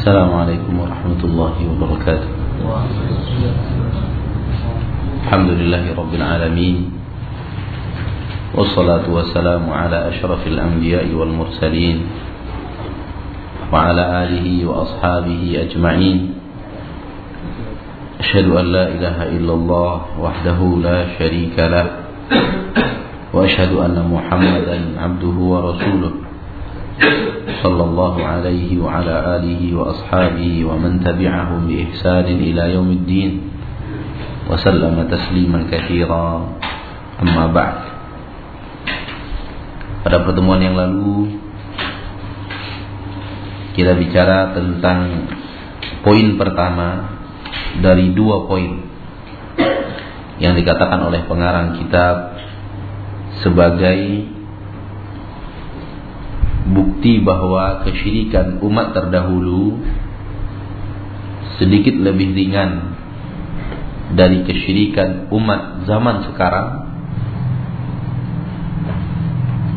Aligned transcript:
السلام 0.00 0.32
عليكم 0.32 0.80
ورحمة 0.80 1.20
الله 1.28 1.54
وبركاته. 1.60 2.30
الحمد 5.28 5.50
لله 5.60 5.84
رب 5.92 6.12
العالمين 6.16 6.76
والصلاة 8.56 9.04
والسلام 9.12 9.68
على 9.68 10.08
أشرف 10.08 10.40
الأنبياء 10.46 11.04
والمرسلين 11.12 11.98
وعلى 13.68 14.04
آله 14.24 14.48
وأصحابه 14.64 15.68
أجمعين. 15.68 16.20
أشهد 18.24 18.46
أن 18.56 18.66
لا 18.72 18.84
إله 18.88 19.16
إلا 19.36 19.52
الله 19.52 19.94
وحده 20.16 20.60
لا 20.80 20.98
شريك 21.20 21.56
له 21.60 21.86
وأشهد 23.36 23.72
أن 23.76 24.00
محمدا 24.00 24.76
عبده 24.96 25.36
ورسوله. 25.52 26.12
صلى 27.65 27.83
الله 27.83 28.15
عليه 28.25 28.69
وعلى 28.77 29.15
آله 29.35 29.61
وأصحابه 29.75 30.53
ومن 30.69 31.01
تبعهم 31.01 31.59
بإحسان 31.67 32.27
إلى 32.29 32.63
يوم 32.77 32.89
الدين 33.01 33.31
وسلم 34.49 34.95
تسليما 35.09 35.59
كثيرا 35.71 36.27
أما 37.25 37.45
بعد 37.49 37.77
Pada 40.05 40.21
pertemuan 40.21 40.61
yang 40.61 40.77
lalu 40.77 41.41
kita 43.73 43.97
bicara 43.97 44.53
tentang 44.53 45.25
poin 46.05 46.37
pertama 46.37 47.17
dari 47.81 48.13
dua 48.13 48.45
poin 48.45 48.85
yang 50.37 50.53
dikatakan 50.53 51.09
oleh 51.09 51.25
pengarang 51.25 51.81
kitab 51.81 52.37
sebagai 53.41 54.29
bukti 56.68 57.24
bahwa 57.24 57.82
kesyirikan 57.88 58.60
umat 58.60 58.92
terdahulu 58.92 59.80
sedikit 61.56 61.96
lebih 61.96 62.36
ringan 62.36 62.96
dari 64.12 64.44
kesyirikan 64.44 65.32
umat 65.32 65.86
zaman 65.88 66.28
sekarang. 66.32 66.68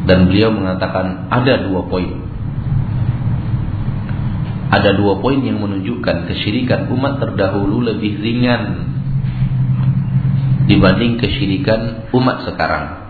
Dan 0.04 0.28
beliau 0.28 0.52
mengatakan 0.52 1.32
ada 1.32 1.64
dua 1.64 1.88
poin. 1.88 2.12
Ada 4.74 5.00
dua 5.00 5.22
poin 5.24 5.40
yang 5.40 5.64
menunjukkan 5.64 6.28
kesyirikan 6.28 6.92
umat 6.92 7.22
terdahulu 7.24 7.80
lebih 7.88 8.20
ringan 8.20 8.92
dibanding 10.66 11.20
kesyirikan 11.20 12.10
umat 12.16 12.48
sekarang 12.48 13.03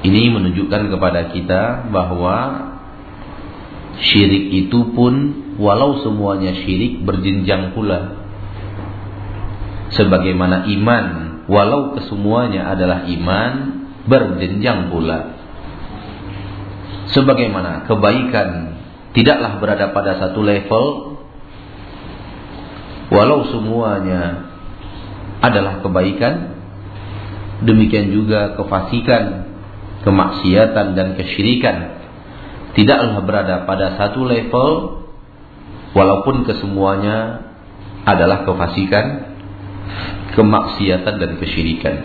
ini 0.00 0.32
menunjukkan 0.32 0.88
kepada 0.88 1.28
kita 1.36 1.92
bahwa 1.92 2.36
syirik 4.00 4.64
itu 4.64 4.96
pun 4.96 5.14
walau 5.60 6.00
semuanya 6.00 6.56
syirik 6.64 7.04
berjenjang 7.04 7.76
pula. 7.76 8.16
Sebagaimana 9.92 10.64
iman 10.70 11.06
walau 11.50 11.92
kesemuanya 11.98 12.72
adalah 12.72 13.04
iman 13.04 13.52
berjenjang 14.08 14.88
pula. 14.88 15.36
Sebagaimana 17.12 17.84
kebaikan 17.84 18.80
tidaklah 19.12 19.60
berada 19.60 19.92
pada 19.92 20.16
satu 20.16 20.40
level 20.40 21.18
walau 23.10 23.50
semuanya 23.50 24.48
adalah 25.42 25.82
kebaikan 25.82 26.56
demikian 27.66 28.14
juga 28.14 28.54
kefasikan 28.54 29.49
kemaksiatan 30.06 30.96
dan 30.96 31.08
kesyirikan 31.18 32.00
tidaklah 32.72 33.20
berada 33.26 33.56
pada 33.68 33.98
satu 33.98 34.24
level 34.24 35.02
walaupun 35.92 36.46
kesemuanya 36.46 37.50
adalah 38.06 38.48
kefasikan 38.48 39.36
kemaksiatan 40.32 41.14
dan 41.18 41.30
kesyirikan. 41.36 41.96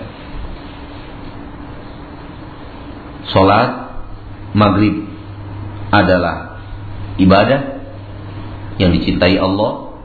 Salat 3.30 3.71
maghrib 4.58 5.05
adalah 5.93 6.61
ibadah 7.21 7.61
yang 8.81 8.91
dicintai 8.91 9.37
Allah. 9.39 9.95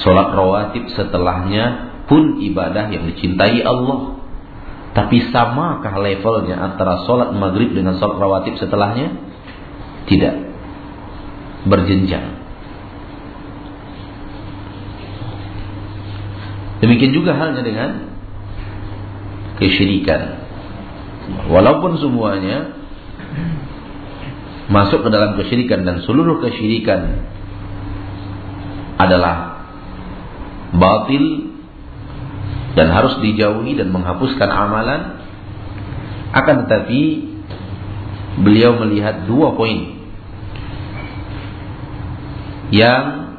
Salat 0.00 0.32
rawatib 0.32 0.88
setelahnya 0.96 1.92
pun 2.08 2.40
ibadah 2.40 2.88
yang 2.88 3.04
dicintai 3.10 3.60
Allah 3.64 4.19
tapi 4.90 5.22
samakah 5.30 5.94
levelnya 6.02 6.58
antara 6.58 7.06
sholat 7.06 7.30
maghrib 7.30 7.70
dengan 7.70 7.94
sholat 8.02 8.18
rawatib 8.18 8.58
setelahnya? 8.58 9.14
Tidak. 10.10 10.34
Berjenjang. 11.70 12.40
Demikian 16.80 17.12
juga 17.14 17.36
halnya 17.36 17.62
dengan 17.62 17.90
kesyirikan. 19.60 20.42
Walaupun 21.52 22.00
semuanya 22.00 22.74
masuk 24.72 25.06
ke 25.06 25.08
dalam 25.12 25.38
kesyirikan 25.38 25.86
dan 25.86 26.02
seluruh 26.02 26.42
kesyirikan 26.42 27.30
adalah 28.98 29.66
batil 30.74 31.49
dan 32.78 32.86
harus 32.94 33.18
dijauhi 33.18 33.74
dan 33.74 33.90
menghapuskan 33.90 34.46
amalan 34.46 35.20
akan 36.30 36.54
tetapi 36.66 37.02
beliau 38.40 38.78
melihat 38.78 39.26
dua 39.26 39.58
poin 39.58 39.98
yang 42.70 43.34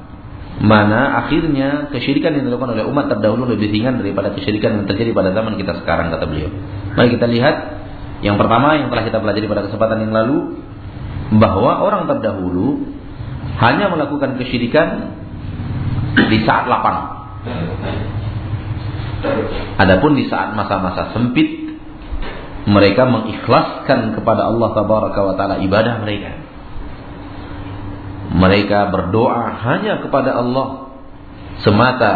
mana 0.62 1.25
akhirnya 1.25 1.90
kesyirikan 1.90 2.38
yang 2.38 2.46
dilakukan 2.46 2.78
oleh 2.78 2.86
umat 2.86 3.09
terdahulu 3.09 3.50
lebih 3.50 3.72
ringan 3.72 3.97
daripada 3.97 4.30
kesyirikan 4.36 4.78
yang 4.78 4.86
terjadi 4.86 5.16
pada 5.16 5.34
zaman 5.34 5.58
kita 5.58 5.81
sekarang 5.81 6.13
kata 6.13 6.25
beliau. 6.30 6.52
Mari 6.94 7.09
kita 7.18 7.25
lihat 7.25 7.56
yang 8.22 8.38
pertama 8.38 8.78
yang 8.78 8.94
telah 8.94 9.03
kita 9.08 9.18
pelajari 9.18 9.48
pada 9.50 9.66
kesempatan 9.66 9.98
yang 10.06 10.13
lalu 10.13 10.38
bahwa 11.42 11.81
orang 11.81 12.06
terdahulu 12.06 12.86
hanya 13.58 13.90
melakukan 13.90 14.38
kesyirikan 14.38 15.18
di 16.30 16.38
saat 16.46 16.69
lapang. 16.69 17.25
Adapun 19.77 20.17
di 20.17 20.25
saat 20.25 20.57
masa-masa 20.57 21.13
sempit 21.13 21.77
mereka 22.65 23.09
mengikhlaskan 23.09 24.17
kepada 24.17 24.49
Allah 24.49 24.69
tabaraka 24.77 25.19
wa 25.21 25.33
taala 25.33 25.55
ibadah 25.65 26.01
mereka. 26.01 26.31
Mereka 28.31 28.79
berdoa 28.93 29.59
hanya 29.65 29.99
kepada 29.99 30.37
Allah 30.37 30.93
semata 31.65 32.13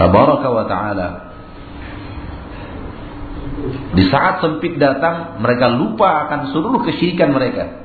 tabaraka 0.00 0.48
wa 0.48 0.64
taala. 0.64 1.08
Di 3.92 4.08
saat 4.08 4.40
sempit 4.40 4.80
datang, 4.80 5.36
mereka 5.44 5.68
lupa 5.68 6.24
akan 6.28 6.48
seluruh 6.56 6.80
kesyirikan 6.88 7.36
mereka 7.36 7.80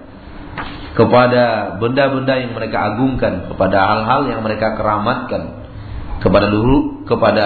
kepada 0.96 1.76
benda-benda 1.76 2.40
yang 2.40 2.56
mereka 2.56 2.96
agungkan, 2.96 3.52
kepada 3.52 3.78
hal-hal 3.84 4.32
yang 4.32 4.40
mereka 4.40 4.80
keramatkan, 4.80 5.68
kepada 6.24 6.48
dulu 6.48 7.04
kepada 7.04 7.46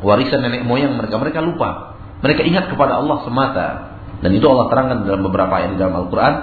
warisan 0.00 0.44
nenek 0.44 0.64
moyang 0.64 0.96
mereka. 0.96 1.16
Mereka 1.20 1.40
lupa. 1.44 1.96
Mereka 2.20 2.44
ingat 2.44 2.68
kepada 2.68 3.00
Allah 3.00 3.24
semata. 3.24 3.68
Dan 4.20 4.36
itu 4.36 4.44
Allah 4.44 4.68
terangkan 4.68 5.08
dalam 5.08 5.24
beberapa 5.24 5.52
ayat 5.56 5.76
di 5.76 5.78
dalam 5.80 5.96
Al-Qur'an 6.04 6.34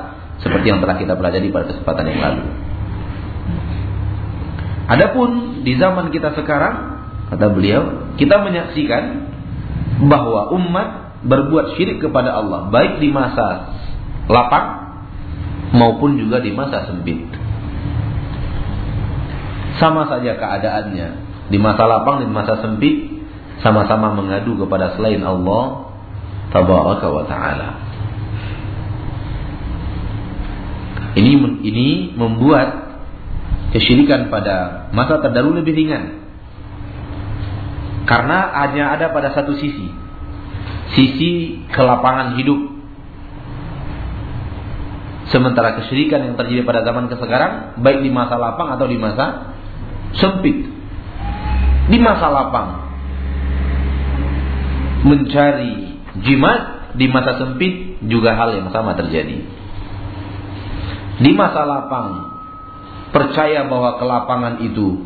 seperti 0.41 0.69
yang 0.69 0.81
telah 0.81 0.97
kita 0.97 1.13
pelajari 1.13 1.49
pada 1.53 1.65
kesempatan 1.69 2.05
yang 2.09 2.19
lalu. 2.21 2.43
Adapun 4.87 5.61
di 5.67 5.75
zaman 5.77 6.09
kita 6.09 6.33
sekarang 6.33 7.03
kata 7.27 7.45
beliau 7.51 8.15
kita 8.15 8.39
menyaksikan 8.39 9.03
bahwa 10.07 10.53
umat 10.55 11.19
berbuat 11.27 11.75
syirik 11.75 11.99
kepada 11.99 12.39
Allah 12.39 12.71
baik 12.71 13.03
di 13.03 13.11
masa 13.11 13.75
lapang 14.31 14.87
maupun 15.75 16.15
juga 16.15 16.39
di 16.39 16.55
masa 16.55 16.87
sempit. 16.87 17.19
Sama 19.77 20.09
saja 20.09 20.33
keadaannya. 20.39 21.07
Di 21.47 21.57
masa 21.61 21.85
lapang 21.85 22.23
dan 22.25 22.31
masa 22.33 22.59
sempit 22.63 23.16
sama-sama 23.61 24.13
mengadu 24.13 24.57
kepada 24.57 24.93
selain 24.93 25.21
Allah 25.25 25.93
tabaraka 26.53 27.07
wa 27.09 27.23
taala. 27.25 27.69
Ini 31.17 31.33
ini 31.65 32.13
membuat 32.13 33.01
kesyirikan 33.73 34.29
pada 34.29 34.89
masa 34.93 35.17
terdahulu 35.17 35.65
lebih 35.65 35.73
ringan. 35.73 36.29
Karena 38.05 38.53
hanya 38.63 38.95
ada 38.95 39.11
pada 39.11 39.33
satu 39.33 39.57
sisi. 39.57 39.89
Sisi 40.95 41.59
kelapangan 41.73 42.39
hidup. 42.39 42.77
Sementara 45.27 45.75
kesyirikan 45.81 46.23
yang 46.23 46.35
terjadi 46.39 46.63
pada 46.63 46.87
zaman 46.87 47.11
sekarang 47.11 47.75
baik 47.83 47.99
di 47.99 48.07
masa 48.07 48.39
lapang 48.39 48.79
atau 48.79 48.87
di 48.87 48.95
masa 48.95 49.57
sempit 50.15 50.71
di 51.87 51.97
masa 51.99 52.31
lapang 52.31 52.86
mencari 55.05 56.01
jimat 56.25 56.93
di 56.97 57.05
masa 57.11 57.37
sempit 57.37 58.01
juga 58.05 58.33
hal 58.33 58.57
yang 58.57 58.69
sama 58.73 58.97
terjadi. 58.97 59.37
Di 61.17 61.31
masa 61.33 61.65
lapang 61.65 62.09
percaya 63.09 63.65
bahwa 63.65 63.97
kelapangan 63.97 64.55
itu 64.61 65.05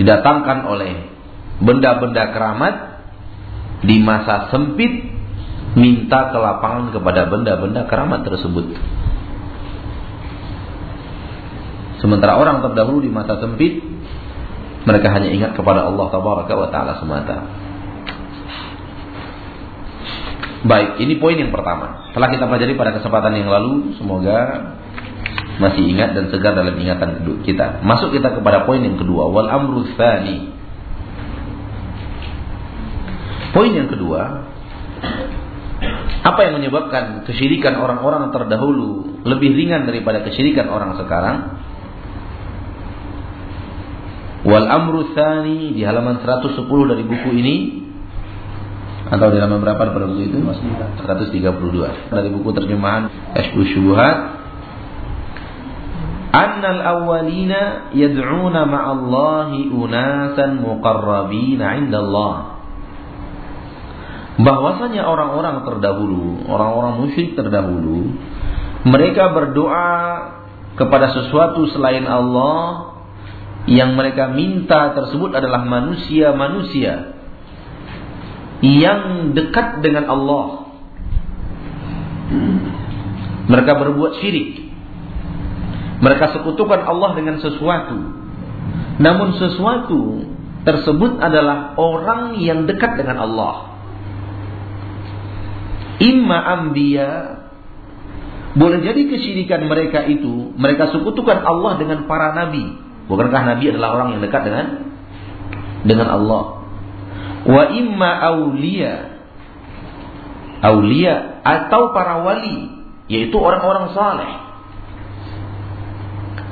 didatangkan 0.00 0.58
oleh 0.64 0.92
benda-benda 1.60 2.32
keramat 2.32 2.74
di 3.84 4.00
masa 4.00 4.48
sempit 4.48 5.12
minta 5.76 6.32
kelapangan 6.32 6.90
kepada 6.90 7.28
benda-benda 7.28 7.84
keramat 7.84 8.24
tersebut. 8.24 8.76
Sementara 12.00 12.40
orang 12.40 12.64
terdahulu 12.64 13.04
di 13.04 13.12
masa 13.12 13.36
sempit 13.44 13.84
mereka 14.88 15.12
hanya 15.12 15.28
ingat 15.28 15.52
kepada 15.52 15.84
Allah 15.84 16.06
tabaraka 16.08 16.52
wa 16.56 16.68
taala 16.72 16.96
semata. 16.96 17.44
Baik, 20.60 21.00
ini 21.00 21.16
poin 21.16 21.40
yang 21.40 21.48
pertama. 21.48 22.12
Telah 22.12 22.28
kita 22.28 22.44
pelajari 22.44 22.76
pada 22.76 22.92
kesempatan 22.92 23.32
yang 23.32 23.48
lalu, 23.48 23.96
semoga 23.96 24.38
masih 25.56 25.88
ingat 25.88 26.12
dan 26.12 26.28
segar 26.28 26.52
dalam 26.52 26.76
ingatan 26.76 27.24
kita. 27.44 27.80
Masuk 27.80 28.12
kita 28.12 28.36
kepada 28.36 28.68
poin 28.68 28.84
yang 28.84 29.00
kedua, 29.00 29.32
wal 29.32 29.48
amru 29.48 29.88
tsani. 29.96 30.52
Poin 33.56 33.72
yang 33.72 33.88
kedua, 33.88 34.46
apa 36.20 36.40
yang 36.44 36.60
menyebabkan 36.60 37.24
kesyirikan 37.24 37.80
orang-orang 37.80 38.28
terdahulu 38.28 39.24
lebih 39.24 39.56
ringan 39.56 39.88
daripada 39.88 40.20
kesyirikan 40.28 40.68
orang 40.68 41.00
sekarang? 41.00 41.56
Wal 44.44 44.68
amru 44.68 45.16
tsani 45.16 45.72
di 45.72 45.80
halaman 45.88 46.20
110 46.20 46.68
dari 46.68 47.04
buku 47.04 47.30
ini 47.32 47.56
atau 49.10 49.26
di 49.34 49.42
halaman 49.42 49.60
berapa 49.66 49.90
pada 49.90 50.06
buku 50.06 50.30
itu? 50.30 50.38
132 50.38 52.14
dari 52.14 52.28
buku 52.30 52.48
terjemahan 52.54 53.10
Kashfu 53.34 53.66
Syubuhat 53.66 54.38
Annal 56.30 56.78
awwalina 56.78 57.90
yad'una 57.90 58.62
ma'allahi 58.62 59.66
unasan 59.66 60.62
muqarrabina 60.62 61.74
'inda 61.74 61.98
Allah 62.06 62.34
bahwasanya 64.40 65.04
orang-orang 65.04 65.68
terdahulu, 65.68 66.48
orang-orang 66.48 67.04
musyrik 67.04 67.36
terdahulu, 67.36 68.16
mereka 68.88 69.36
berdoa 69.36 69.92
kepada 70.80 71.12
sesuatu 71.12 71.68
selain 71.68 72.08
Allah 72.08 72.96
yang 73.68 73.92
mereka 73.92 74.32
minta 74.32 74.96
tersebut 74.96 75.36
adalah 75.36 75.68
manusia-manusia 75.68 77.19
yang 78.60 79.32
dekat 79.32 79.80
dengan 79.80 80.08
Allah. 80.08 80.68
Mereka 83.50 83.72
berbuat 83.74 84.20
syirik. 84.22 84.70
Mereka 86.00 86.38
sekutukan 86.38 86.80
Allah 86.80 87.10
dengan 87.18 87.36
sesuatu. 87.42 87.98
Namun 89.00 89.36
sesuatu 89.36 90.28
tersebut 90.64 91.18
adalah 91.18 91.74
orang 91.80 92.38
yang 92.38 92.68
dekat 92.68 93.00
dengan 93.00 93.24
Allah. 93.24 93.80
Imma 96.00 96.38
ambia 96.56 97.08
boleh 98.56 98.80
jadi 98.82 99.02
kesyirikan 99.06 99.68
mereka 99.68 100.02
itu 100.10 100.56
mereka 100.58 100.90
sekutukan 100.90 101.44
Allah 101.44 101.78
dengan 101.78 102.10
para 102.10 102.34
nabi 102.34 102.90
Bukankah 103.10 103.42
Nabi 103.42 103.74
adalah 103.74 103.98
orang 103.98 104.08
yang 104.14 104.22
dekat 104.22 104.46
dengan 104.46 104.66
dengan 105.82 106.08
Allah? 106.14 106.59
Wa 107.48 107.72
imma 107.72 108.10
aulia 108.20 109.20
aulia 110.60 111.40
atau 111.40 111.90
para 111.96 112.20
wali 112.20 112.68
yaitu 113.08 113.34
orang-orang 113.34 113.90
saleh. 113.96 114.30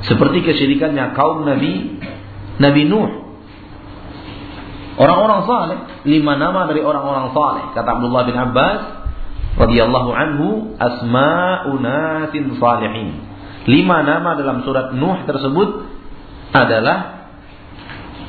Seperti 0.09 0.43
kesyirikannya 0.43 1.13
kaum 1.13 1.45
Nabi 1.45 2.01
Nabi 2.59 2.81
Nuh. 2.89 3.09
Orang-orang 4.99 5.47
saleh, 5.47 5.79
lima 6.11 6.35
nama 6.35 6.67
dari 6.67 6.83
orang-orang 6.83 7.31
saleh. 7.31 7.71
Kata 7.71 7.87
Abdullah 7.87 8.23
bin 8.27 8.35
Abbas 8.35 8.81
radhiyallahu 9.55 10.09
anhu, 10.11 10.47
asma'unatin 10.75 12.59
salihin. 12.59 13.23
Lima 13.63 14.03
nama 14.03 14.35
dalam 14.35 14.67
surat 14.67 14.91
Nuh 14.91 15.23
tersebut 15.23 15.87
adalah 16.51 17.18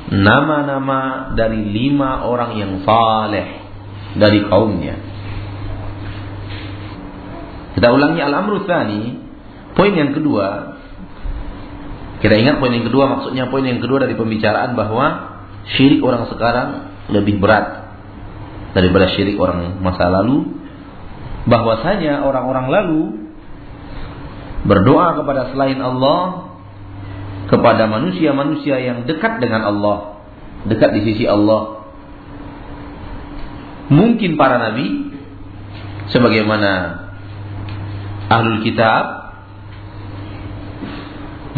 nama-nama 0.08 1.31
dari 1.37 1.61
lima 1.69 2.25
orang 2.25 2.56
yang 2.56 2.73
saleh 2.82 3.61
dari 4.17 4.41
kaumnya. 4.49 4.97
Kita 7.76 7.88
ulangi 7.94 8.20
al-amru 8.25 8.64
tsani, 8.64 9.20
poin 9.76 9.93
yang 9.93 10.17
kedua. 10.17 10.79
Kita 12.20 12.35
ingat 12.37 12.61
poin 12.61 12.73
yang 12.73 12.85
kedua 12.85 13.08
maksudnya 13.08 13.49
poin 13.49 13.64
yang 13.64 13.81
kedua 13.81 14.05
dari 14.05 14.12
pembicaraan 14.17 14.76
bahwa 14.76 15.06
syirik 15.76 16.05
orang 16.05 16.29
sekarang 16.29 16.69
lebih 17.08 17.41
berat 17.41 17.96
daripada 18.76 19.12
syirik 19.14 19.38
orang 19.41 19.81
masa 19.81 20.08
lalu. 20.11 20.58
Bahwasanya 21.49 22.20
orang-orang 22.29 22.67
lalu 22.69 23.03
berdoa 24.69 25.17
kepada 25.17 25.49
selain 25.56 25.81
Allah 25.81 26.50
kepada 27.50 27.91
manusia-manusia 27.91 28.79
yang 28.79 29.11
dekat 29.11 29.43
dengan 29.43 29.67
Allah, 29.67 30.23
dekat 30.70 30.94
di 30.94 31.00
sisi 31.11 31.25
Allah. 31.26 31.82
Mungkin 33.91 34.38
para 34.38 34.62
nabi 34.62 35.11
sebagaimana 36.14 36.70
ahlul 38.31 38.62
kitab 38.62 39.35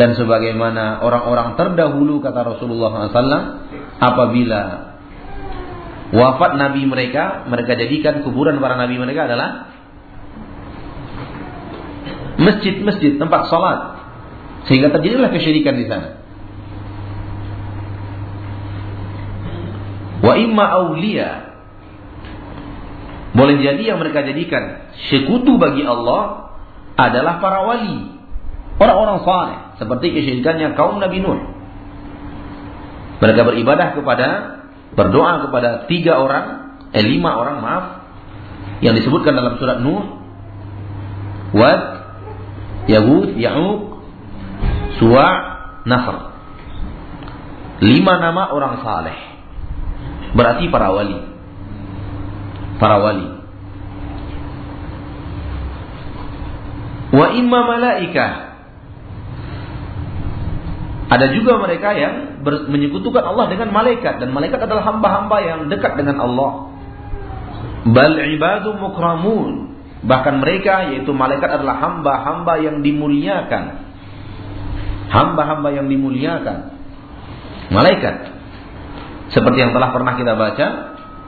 dan 0.00 0.16
sebagaimana 0.16 1.04
orang-orang 1.04 1.60
terdahulu 1.60 2.24
kata 2.24 2.56
Rasulullah 2.56 3.12
SAW 3.12 3.44
apabila 4.00 4.60
wafat 6.16 6.56
nabi 6.56 6.88
mereka 6.88 7.44
mereka 7.52 7.76
jadikan 7.76 8.24
kuburan 8.24 8.56
para 8.64 8.80
nabi 8.80 8.96
mereka 8.96 9.28
adalah 9.28 9.68
masjid-masjid 12.40 13.20
tempat 13.20 13.52
salat 13.52 14.01
sehingga 14.70 14.94
terjadilah 14.94 15.30
kesyirikan 15.34 15.74
di 15.74 15.86
sana. 15.90 16.22
Wa 20.22 20.38
imma 20.38 20.64
awliya 20.70 21.52
boleh 23.32 23.64
jadi 23.64 23.82
yang 23.94 23.98
mereka 23.98 24.22
jadikan 24.28 24.92
sekutu 25.08 25.56
bagi 25.56 25.82
Allah 25.88 26.52
adalah 27.00 27.40
para 27.40 27.64
wali, 27.64 28.12
orang-orang 28.76 29.18
saleh, 29.24 29.58
seperti 29.80 30.12
kesyirikannya 30.12 30.76
kaum 30.76 31.00
Nabi 31.00 31.24
Nuh. 31.24 31.40
Mereka 33.24 33.40
beribadah 33.48 33.96
kepada 33.96 34.28
berdoa 34.92 35.48
kepada 35.48 35.88
tiga 35.88 36.20
orang, 36.20 36.76
eh 36.92 37.00
lima 37.00 37.32
orang 37.32 37.56
maaf, 37.64 37.84
yang 38.84 38.92
disebutkan 39.00 39.32
dalam 39.32 39.56
surat 39.56 39.80
Nuh, 39.80 40.20
Wad, 41.56 41.82
Yahud, 42.92 43.40
Ya'uq, 43.40 43.91
Suwa 45.02 45.28
Nasr. 45.82 46.16
Lima 47.82 48.22
nama 48.22 48.54
orang 48.54 48.86
saleh. 48.86 49.18
Berarti 50.38 50.70
para 50.70 50.94
wali. 50.94 51.18
Para 52.78 53.02
wali. 53.02 53.26
Wa 57.10 57.26
imma 57.34 57.60
malaika. 57.66 58.26
Ada 61.10 61.34
juga 61.34 61.58
mereka 61.58 61.98
yang 61.98 62.46
menyekutukan 62.70 63.26
Allah 63.26 63.50
dengan 63.50 63.74
malaikat 63.74 64.22
dan 64.22 64.30
malaikat 64.30 64.62
adalah 64.62 64.86
hamba-hamba 64.86 65.36
yang 65.42 65.60
dekat 65.66 65.98
dengan 65.98 66.22
Allah. 66.22 66.70
Bal 67.90 68.22
ibadu 68.22 68.78
mukramun. 68.78 69.74
Bahkan 70.06 70.34
mereka 70.38 70.94
yaitu 70.94 71.10
malaikat 71.10 71.50
adalah 71.50 71.82
hamba-hamba 71.82 72.62
yang 72.62 72.86
dimuliakan 72.86 73.91
hamba-hamba 75.12 75.68
yang 75.76 75.86
dimuliakan. 75.92 76.72
Malaikat. 77.68 78.32
Seperti 79.32 79.60
yang 79.60 79.76
telah 79.76 79.92
pernah 79.92 80.16
kita 80.16 80.32
baca 80.36 80.66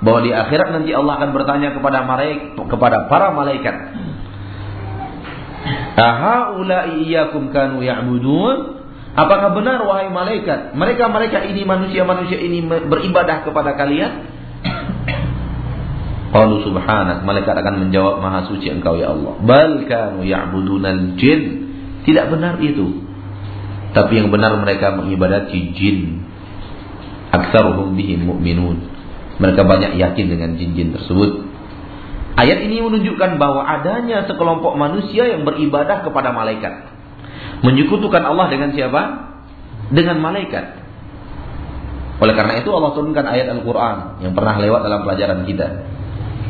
bahwa 0.01 0.21
di 0.25 0.33
akhirat 0.33 0.69
nanti 0.73 0.93
Allah 0.93 1.21
akan 1.21 1.31
bertanya 1.33 1.73
kepada 1.77 2.05
malaikat 2.05 2.57
kepada 2.57 3.09
para 3.09 3.33
malaikat. 3.33 3.77
Ya'budun? 7.81 8.83
Apakah 9.15 9.55
benar 9.55 9.79
wahai 9.87 10.11
malaikat, 10.11 10.75
mereka-mereka 10.75 11.47
ini 11.47 11.63
manusia-manusia 11.63 12.35
ini 12.35 12.67
beribadah 12.67 13.47
kepada 13.47 13.79
kalian? 13.79 14.27
Qalu 16.35 16.67
subhanak, 16.67 17.23
malaikat 17.23 17.55
akan 17.55 17.87
menjawab 17.87 18.19
maha 18.19 18.51
suci 18.51 18.67
engkau 18.75 18.99
ya 18.99 19.15
Allah. 19.15 19.39
Bal 19.39 19.87
kanu 19.87 20.27
ya'budunal 20.27 21.15
jin. 21.15 21.71
Tidak 22.03 22.27
benar 22.27 22.59
itu. 22.59 23.07
Tapi 23.95 24.13
yang 24.19 24.29
benar 24.35 24.59
mereka 24.59 24.99
mengibadati 24.99 25.71
jin. 25.79 26.27
Aksaruhum 27.31 27.95
bihim 27.95 28.27
mu'minun. 28.27 28.91
Mereka 29.39 29.63
banyak 29.63 29.99
yakin 29.99 30.27
dengan 30.31 30.59
jin-jin 30.59 30.95
tersebut. 30.95 31.47
Ayat 32.35 32.67
ini 32.67 32.83
menunjukkan 32.83 33.39
bahwa 33.39 33.63
adanya 33.63 34.27
sekelompok 34.27 34.75
manusia 34.75 35.31
yang 35.31 35.47
beribadah 35.47 36.03
kepada 36.03 36.35
malaikat. 36.35 36.91
Menyekutukan 37.63 38.23
Allah 38.27 38.51
dengan 38.51 38.75
siapa? 38.75 39.03
Dengan 39.95 40.19
malaikat. 40.19 40.83
Oleh 42.19 42.35
karena 42.35 42.63
itu 42.63 42.71
Allah 42.71 42.95
turunkan 42.95 43.27
ayat 43.27 43.51
Al-Quran 43.51 44.23
yang 44.23 44.35
pernah 44.35 44.59
lewat 44.59 44.81
dalam 44.87 45.01
pelajaran 45.07 45.47
kita. 45.47 45.67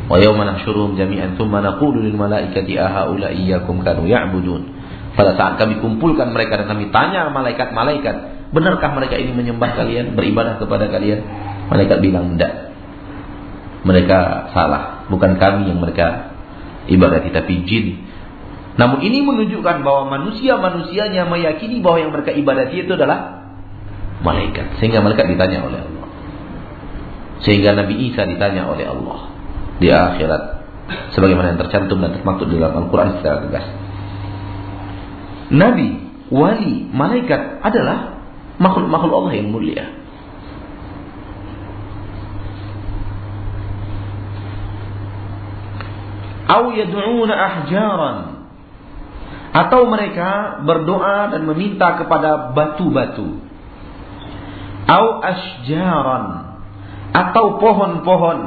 Wa 0.05 0.21
yawma 0.21 0.45
nahsyuruhum 0.45 0.93
jami'an 0.93 1.37
thumma 1.37 1.65
naqulu 1.65 2.05
malaikati 2.13 2.77
ahaula 2.77 3.33
iyyakum 3.33 3.81
kanu 3.81 4.05
ya'budun. 4.05 4.74
Pada 5.15 5.31
saat 5.39 5.55
kami 5.55 5.79
kumpulkan 5.79 6.35
mereka 6.35 6.59
dan 6.59 6.75
kami 6.75 6.91
tanya 6.91 7.31
malaikat-malaikat, 7.31 8.49
benarkah 8.51 8.91
mereka 8.91 9.15
ini 9.15 9.31
menyembah 9.31 9.71
kalian, 9.79 10.13
beribadah 10.13 10.59
kepada 10.59 10.91
kalian? 10.91 11.23
Malaikat 11.71 12.03
bilang 12.03 12.35
tidak. 12.35 12.75
Mereka 13.87 14.51
salah, 14.51 15.07
bukan 15.07 15.39
kami 15.39 15.71
yang 15.71 15.79
mereka 15.79 16.35
ibadati 16.91 17.31
tapi 17.31 17.63
jin. 17.63 18.05
Namun 18.75 18.99
ini 19.07 19.23
menunjukkan 19.23 19.87
bahwa 19.87 20.19
manusia-manusianya 20.19 21.31
meyakini 21.31 21.79
bahwa 21.79 21.97
yang 22.03 22.11
mereka 22.11 22.35
ibadati 22.35 22.83
itu 22.83 22.91
adalah 22.91 23.47
malaikat. 24.19 24.83
Sehingga 24.83 24.99
malaikat 24.99 25.31
ditanya 25.31 25.63
oleh 25.63 25.79
Allah. 25.79 26.07
Sehingga 27.39 27.71
Nabi 27.71 28.11
Isa 28.11 28.27
ditanya 28.27 28.67
oleh 28.67 28.83
Allah 28.83 29.31
di 29.79 29.87
akhirat 29.91 30.43
sebagaimana 31.11 31.55
yang 31.55 31.59
tercantum 31.59 31.99
dan 31.99 32.15
termaktub 32.15 32.47
dalam 32.51 32.85
Al-Qur'an 32.85 33.19
secara 33.19 33.43
tegas. 33.47 33.65
Nabi, 35.53 35.89
wali, 36.33 36.89
malaikat 36.89 37.61
adalah 37.61 38.17
makhluk-makhluk 38.57 39.13
Allah 39.13 39.33
yang 39.37 39.49
mulia. 39.53 39.85
Au 46.45 46.69
atau 49.55 49.81
mereka 49.87 50.61
berdoa 50.67 51.33
dan 51.33 51.41
meminta 51.47 51.97
kepada 51.97 52.53
batu-batu. 52.53 53.41
Au 54.85 55.07
asjaran 55.25 56.25
atau 57.15 57.57
pohon-pohon 57.57 58.39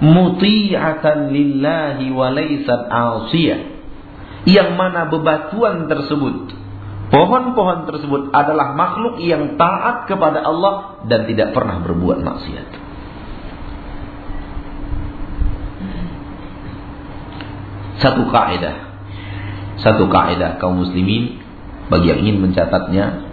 muti'atan 0.00 1.28
lillahi 1.28 2.08
wa 2.14 2.32
laysat 2.32 2.88
'asiyah 2.88 3.73
yang 4.44 4.76
mana 4.76 5.08
bebatuan 5.08 5.88
tersebut 5.88 6.52
pohon-pohon 7.08 7.88
tersebut 7.88 8.22
adalah 8.32 8.76
makhluk 8.76 9.20
yang 9.20 9.56
taat 9.56 10.08
kepada 10.08 10.44
Allah 10.44 11.04
dan 11.08 11.24
tidak 11.28 11.52
pernah 11.56 11.80
berbuat 11.80 12.20
maksiat. 12.20 12.68
Satu 18.04 18.28
kaidah 18.28 18.84
satu 19.84 20.06
kaidah 20.08 20.56
kaum 20.62 20.80
muslimin 20.80 21.44
bagi 21.92 22.08
yang 22.08 22.20
ingin 22.24 22.36
mencatatnya 22.40 23.26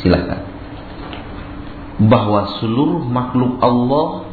silahkan 0.00 0.40
bahwa 1.98 2.62
seluruh 2.62 3.04
makhluk 3.04 3.58
Allah 3.58 4.27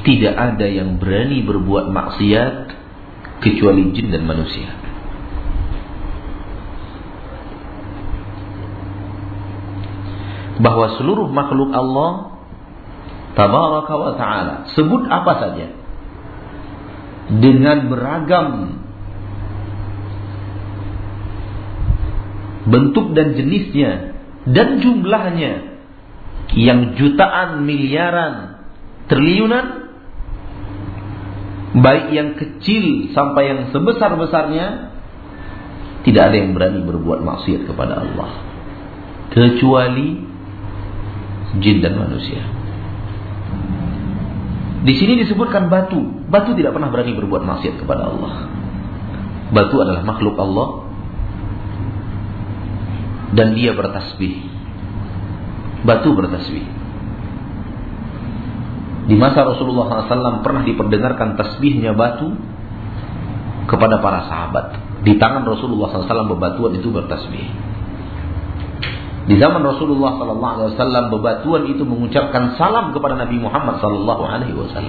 tidak 0.00 0.34
ada 0.34 0.66
yang 0.66 0.96
berani 0.96 1.44
berbuat 1.44 1.92
maksiat 1.92 2.54
kecuali 3.44 3.92
jin 3.92 4.08
dan 4.12 4.24
manusia. 4.24 4.68
Bahwa 10.60 10.96
seluruh 11.00 11.28
makhluk 11.32 11.72
Allah 11.72 12.36
tabaraka 13.32 13.94
wa 13.96 14.12
taala 14.20 14.54
sebut 14.76 15.08
apa 15.08 15.32
saja 15.40 15.68
dengan 17.30 17.88
beragam 17.88 18.48
bentuk 22.68 23.16
dan 23.16 23.38
jenisnya 23.38 24.20
dan 24.44 24.82
jumlahnya 24.84 25.52
yang 26.58 26.98
jutaan 26.98 27.64
miliaran 27.64 28.66
triliunan 29.06 29.79
baik 31.70 32.10
yang 32.10 32.34
kecil 32.34 33.14
sampai 33.14 33.42
yang 33.46 33.60
sebesar-besarnya 33.70 34.90
tidak 36.02 36.22
ada 36.32 36.36
yang 36.36 36.56
berani 36.56 36.82
berbuat 36.82 37.22
maksiat 37.22 37.68
kepada 37.68 38.02
Allah 38.02 38.30
kecuali 39.30 40.18
jin 41.62 41.78
dan 41.82 41.94
manusia. 41.98 42.42
Di 44.80 44.96
sini 44.96 45.20
disebutkan 45.20 45.68
batu. 45.68 46.00
Batu 46.26 46.56
tidak 46.56 46.72
pernah 46.72 46.88
berani 46.88 47.12
berbuat 47.14 47.42
maksiat 47.44 47.84
kepada 47.84 48.10
Allah. 48.10 48.48
Batu 49.52 49.76
adalah 49.82 50.02
makhluk 50.06 50.40
Allah 50.40 50.88
dan 53.36 53.54
dia 53.54 53.76
bertasbih. 53.76 54.40
Batu 55.84 56.16
bertasbih. 56.16 56.79
Di 59.08 59.16
masa 59.16 59.48
Rasulullah 59.48 60.04
SAW 60.04 60.44
pernah 60.44 60.62
diperdengarkan 60.66 61.38
tasbihnya 61.38 61.96
batu 61.96 62.36
kepada 63.70 64.02
para 64.02 64.28
sahabat. 64.28 64.66
Di 65.06 65.16
tangan 65.16 65.48
Rasulullah 65.48 65.88
SAW 65.88 66.36
bebatuan 66.36 66.76
itu 66.76 66.92
bertasbih. 66.92 67.46
Di 69.30 69.38
zaman 69.38 69.62
Rasulullah 69.62 70.18
SAW 70.20 71.12
bebatuan 71.14 71.70
itu 71.70 71.86
mengucapkan 71.86 72.58
salam 72.60 72.92
kepada 72.92 73.16
Nabi 73.16 73.40
Muhammad 73.40 73.80
SAW. 73.80 74.84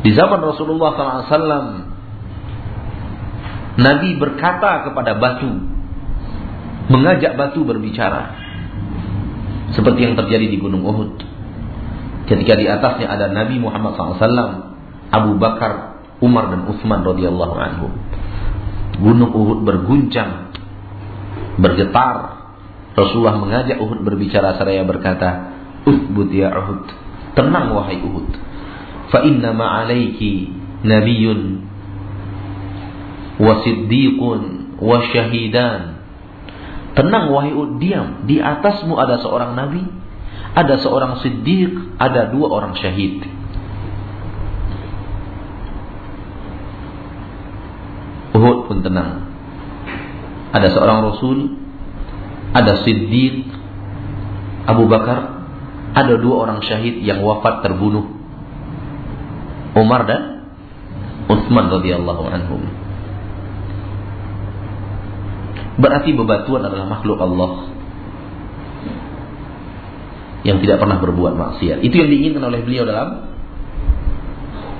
Di 0.00 0.10
zaman 0.16 0.40
Rasulullah 0.44 0.90
SAW 1.24 1.88
Nabi 3.80 4.18
berkata 4.18 4.84
kepada 4.90 5.16
batu 5.16 5.52
Mengajak 6.90 7.38
batu 7.38 7.62
berbicara 7.62 8.49
seperti 9.74 10.00
yang 10.02 10.14
terjadi 10.18 10.46
di 10.50 10.58
Gunung 10.58 10.82
Uhud. 10.82 11.12
Ketika 12.26 12.54
di 12.54 12.66
atasnya 12.70 13.10
ada 13.10 13.26
Nabi 13.30 13.58
Muhammad 13.58 13.98
SAW, 13.98 14.70
Abu 15.10 15.34
Bakar, 15.38 16.02
Umar 16.22 16.52
dan 16.54 16.70
Utsman 16.70 17.02
radhiyallahu 17.02 17.54
anhu. 17.58 17.86
Gunung 19.00 19.32
Uhud 19.34 19.66
berguncang, 19.66 20.54
bergetar. 21.58 22.38
Rasulullah 22.94 23.38
mengajak 23.38 23.78
Uhud 23.78 24.02
berbicara 24.02 24.58
seraya 24.58 24.82
berkata, 24.84 25.54
"Uthbut 25.86 26.30
ya 26.34 26.52
Uhud, 26.54 26.84
tenang 27.34 27.72
wahai 27.74 27.98
Uhud. 28.02 28.28
Fa 29.10 29.26
inna 29.26 29.50
ma'alaiki 29.54 30.52
nabiyyun 30.86 31.40
wa 33.40 33.64
siddiqun 33.64 34.42
wa 34.78 34.98
Tenang 37.00 37.32
wahai 37.32 37.56
Ud, 37.56 37.80
diam. 37.80 38.28
Di 38.28 38.44
atasmu 38.44 38.92
ada 39.00 39.16
seorang 39.24 39.56
nabi, 39.56 39.80
ada 40.52 40.76
seorang 40.76 41.16
siddiq, 41.24 41.96
ada 41.96 42.28
dua 42.28 42.52
orang 42.52 42.76
syahid. 42.76 43.24
Uhud 48.36 48.68
pun 48.68 48.84
tenang. 48.84 49.32
Ada 50.52 50.76
seorang 50.76 51.08
rasul, 51.08 51.56
ada 52.52 52.84
siddiq, 52.84 53.48
Abu 54.68 54.84
Bakar, 54.84 55.40
ada 55.96 56.20
dua 56.20 56.44
orang 56.44 56.60
syahid 56.60 57.00
yang 57.00 57.24
wafat 57.24 57.64
terbunuh. 57.64 58.12
Umar 59.72 60.04
dan 60.04 60.52
Utsman 61.32 61.72
radhiyallahu 61.72 62.28
anhum. 62.28 62.79
Berarti 65.80 66.12
bebatuan 66.12 66.60
adalah 66.68 66.86
makhluk 66.86 67.16
Allah 67.16 67.72
yang 70.44 70.60
tidak 70.60 70.80
pernah 70.80 71.00
berbuat 71.00 71.34
maksiat. 71.36 71.84
Itu 71.84 71.94
yang 72.00 72.08
diinginkan 72.12 72.44
oleh 72.44 72.60
beliau 72.64 72.84
dalam 72.84 73.08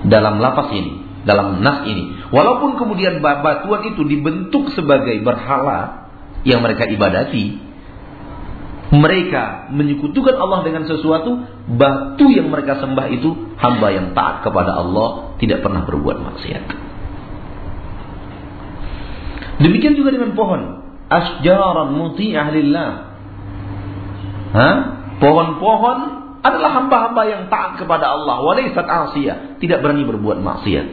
dalam 0.05 0.41
lapas 0.41 0.73
ini, 0.73 1.25
dalam 1.29 1.61
nas 1.61 1.85
ini. 1.85 2.33
Walaupun 2.33 2.81
kemudian 2.81 3.21
batuan 3.21 3.85
itu 3.89 4.05
dibentuk 4.05 4.73
sebagai 4.73 5.21
berhala 5.21 6.09
yang 6.45 6.65
mereka 6.65 6.89
ibadati, 6.89 7.61
mereka 8.91 9.69
menyekutukan 9.71 10.37
Allah 10.41 10.65
dengan 10.65 10.89
sesuatu, 10.89 11.45
batu 11.69 12.27
yang 12.33 12.49
mereka 12.49 12.81
sembah 12.81 13.07
itu 13.13 13.57
hamba 13.61 13.89
yang 13.93 14.17
taat 14.17 14.41
kepada 14.41 14.73
Allah, 14.73 15.37
tidak 15.37 15.61
pernah 15.61 15.85
berbuat 15.85 16.17
maksiat. 16.25 16.65
Demikian 19.61 19.93
juga 19.93 20.17
dengan 20.17 20.33
pohon 20.33 20.80
asjaran 21.11 21.91
muti'ah 21.99 22.47
lillah. 22.55 22.91
Hah? 24.55 24.77
Pohon-pohon 25.21 25.99
adalah 26.41 26.71
hamba-hamba 26.81 27.23
yang 27.29 27.43
taat 27.53 27.77
kepada 27.77 28.17
Allah. 28.17 28.41
Walaisat 28.41 28.87
asiyah. 28.87 29.61
Tidak 29.61 29.85
berani 29.85 30.09
berbuat 30.09 30.41
maksiat. 30.41 30.87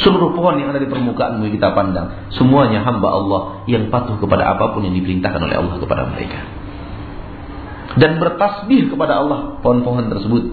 Seluruh 0.00 0.32
pohon 0.32 0.56
yang 0.56 0.72
ada 0.72 0.80
di 0.80 0.88
permukaan 0.88 1.42
bumi 1.42 1.52
kita 1.60 1.76
pandang. 1.76 2.32
Semuanya 2.32 2.80
hamba 2.80 3.12
Allah 3.12 3.40
yang 3.68 3.92
patuh 3.92 4.16
kepada 4.16 4.56
apa 4.56 4.72
pun 4.72 4.80
yang 4.80 4.96
diperintahkan 4.96 5.42
oleh 5.44 5.56
Allah 5.60 5.76
kepada 5.76 6.08
mereka. 6.08 6.40
Dan 8.00 8.16
bertasbih 8.16 8.88
kepada 8.88 9.20
Allah 9.20 9.60
pohon-pohon 9.60 10.08
tersebut. 10.08 10.44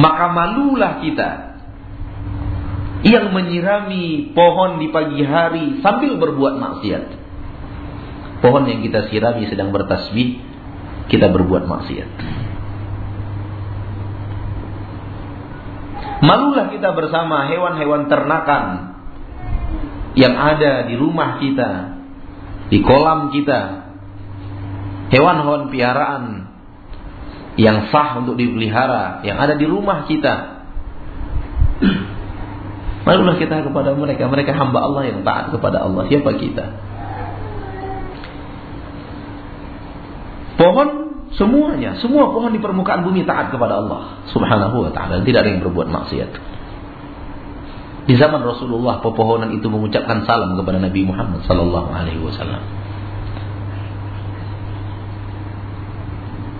Maka 0.00 0.32
malulah 0.32 1.04
kita 1.04 1.30
yang 3.02 3.34
menyirami 3.34 4.32
pohon 4.32 4.80
di 4.80 4.88
pagi 4.88 5.20
hari 5.26 5.82
sambil 5.84 6.16
berbuat 6.16 6.56
maksiat. 6.56 7.21
Pohon 8.42 8.66
yang 8.66 8.82
kita 8.82 9.06
sirami 9.06 9.46
sedang 9.46 9.70
bertasbih, 9.70 10.42
kita 11.06 11.30
berbuat 11.30 11.62
maksiat. 11.70 12.10
Malulah 16.22 16.70
kita 16.70 16.94
bersama 16.94 17.50
hewan-hewan 17.50 18.06
ternakan 18.06 18.94
yang 20.18 20.34
ada 20.38 20.86
di 20.86 20.94
rumah 20.98 21.38
kita, 21.38 21.70
di 22.70 22.78
kolam 22.82 23.30
kita. 23.30 23.90
Hewan-hewan 25.12 25.68
piaraan 25.68 26.24
yang 27.60 27.92
sah 27.92 28.16
untuk 28.22 28.34
dipelihara, 28.40 29.22
yang 29.22 29.36
ada 29.38 29.54
di 29.54 29.66
rumah 29.70 30.08
kita. 30.08 30.64
Malulah 33.06 33.36
kita 33.38 33.66
kepada 33.66 33.92
mereka. 33.98 34.30
Mereka 34.30 34.54
hamba 34.54 34.78
Allah 34.78 35.02
yang 35.10 35.26
taat 35.26 35.50
kepada 35.50 35.82
Allah. 35.82 36.06
Siapa 36.06 36.38
kita? 36.38 36.91
Pohon 40.62 40.88
semuanya, 41.34 41.98
semua 41.98 42.30
pohon 42.30 42.54
di 42.54 42.62
permukaan 42.62 43.02
bumi 43.02 43.26
taat 43.26 43.50
kepada 43.50 43.82
Allah 43.82 44.22
Subhanahu 44.30 44.86
wa 44.86 44.90
taala. 44.94 45.26
Tidak 45.26 45.42
ada 45.42 45.50
yang 45.50 45.66
berbuat 45.66 45.90
maksiat. 45.90 46.30
Di 48.06 48.14
zaman 48.14 48.46
Rasulullah 48.46 49.02
pepohonan 49.02 49.50
itu 49.58 49.66
mengucapkan 49.66 50.22
salam 50.22 50.54
kepada 50.54 50.78
Nabi 50.78 51.02
Muhammad 51.02 51.42
sallallahu 51.50 51.90
alaihi 51.90 52.22
wasallam. 52.22 52.62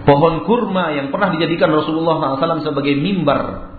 Pohon 0.02 0.42
kurma 0.50 0.98
yang 0.98 1.14
pernah 1.14 1.30
dijadikan 1.30 1.70
Rasulullah 1.70 2.34
SAW 2.34 2.66
sebagai 2.66 2.98
mimbar 2.98 3.70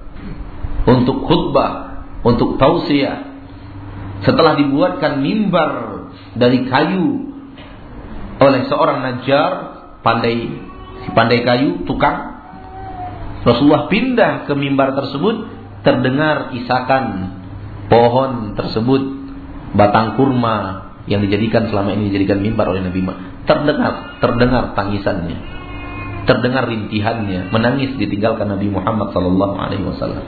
untuk 0.88 1.28
khutbah 1.28 1.72
untuk 2.24 2.56
tausiah. 2.56 3.28
Setelah 4.24 4.56
dibuatkan 4.56 5.20
mimbar 5.20 5.72
dari 6.40 6.64
kayu 6.72 7.28
oleh 8.40 8.62
seorang 8.72 9.04
najar 9.04 9.73
pandai 10.06 10.38
si 11.04 11.10
pandai 11.16 11.42
kayu 11.42 11.88
tukang 11.88 12.36
Rasulullah 13.44 13.92
pindah 13.92 14.48
ke 14.48 14.54
mimbar 14.56 14.96
tersebut 14.96 15.52
terdengar 15.84 16.56
isakan 16.56 17.36
pohon 17.92 18.56
tersebut 18.56 19.02
batang 19.76 20.16
kurma 20.16 20.88
yang 21.10 21.20
dijadikan 21.20 21.68
selama 21.68 21.92
ini 21.98 22.14
dijadikan 22.14 22.40
mimbar 22.40 22.72
oleh 22.72 22.86
Nabi 22.86 23.04
terdengar 23.44 24.20
terdengar 24.24 24.76
tangisannya 24.78 25.38
terdengar 26.24 26.72
rintihannya 26.72 27.52
menangis 27.52 28.00
ditinggalkan 28.00 28.48
Nabi 28.48 28.72
Muhammad 28.72 29.12
sallallahu 29.12 29.56
alaihi 29.60 29.84
wasallam 29.84 30.24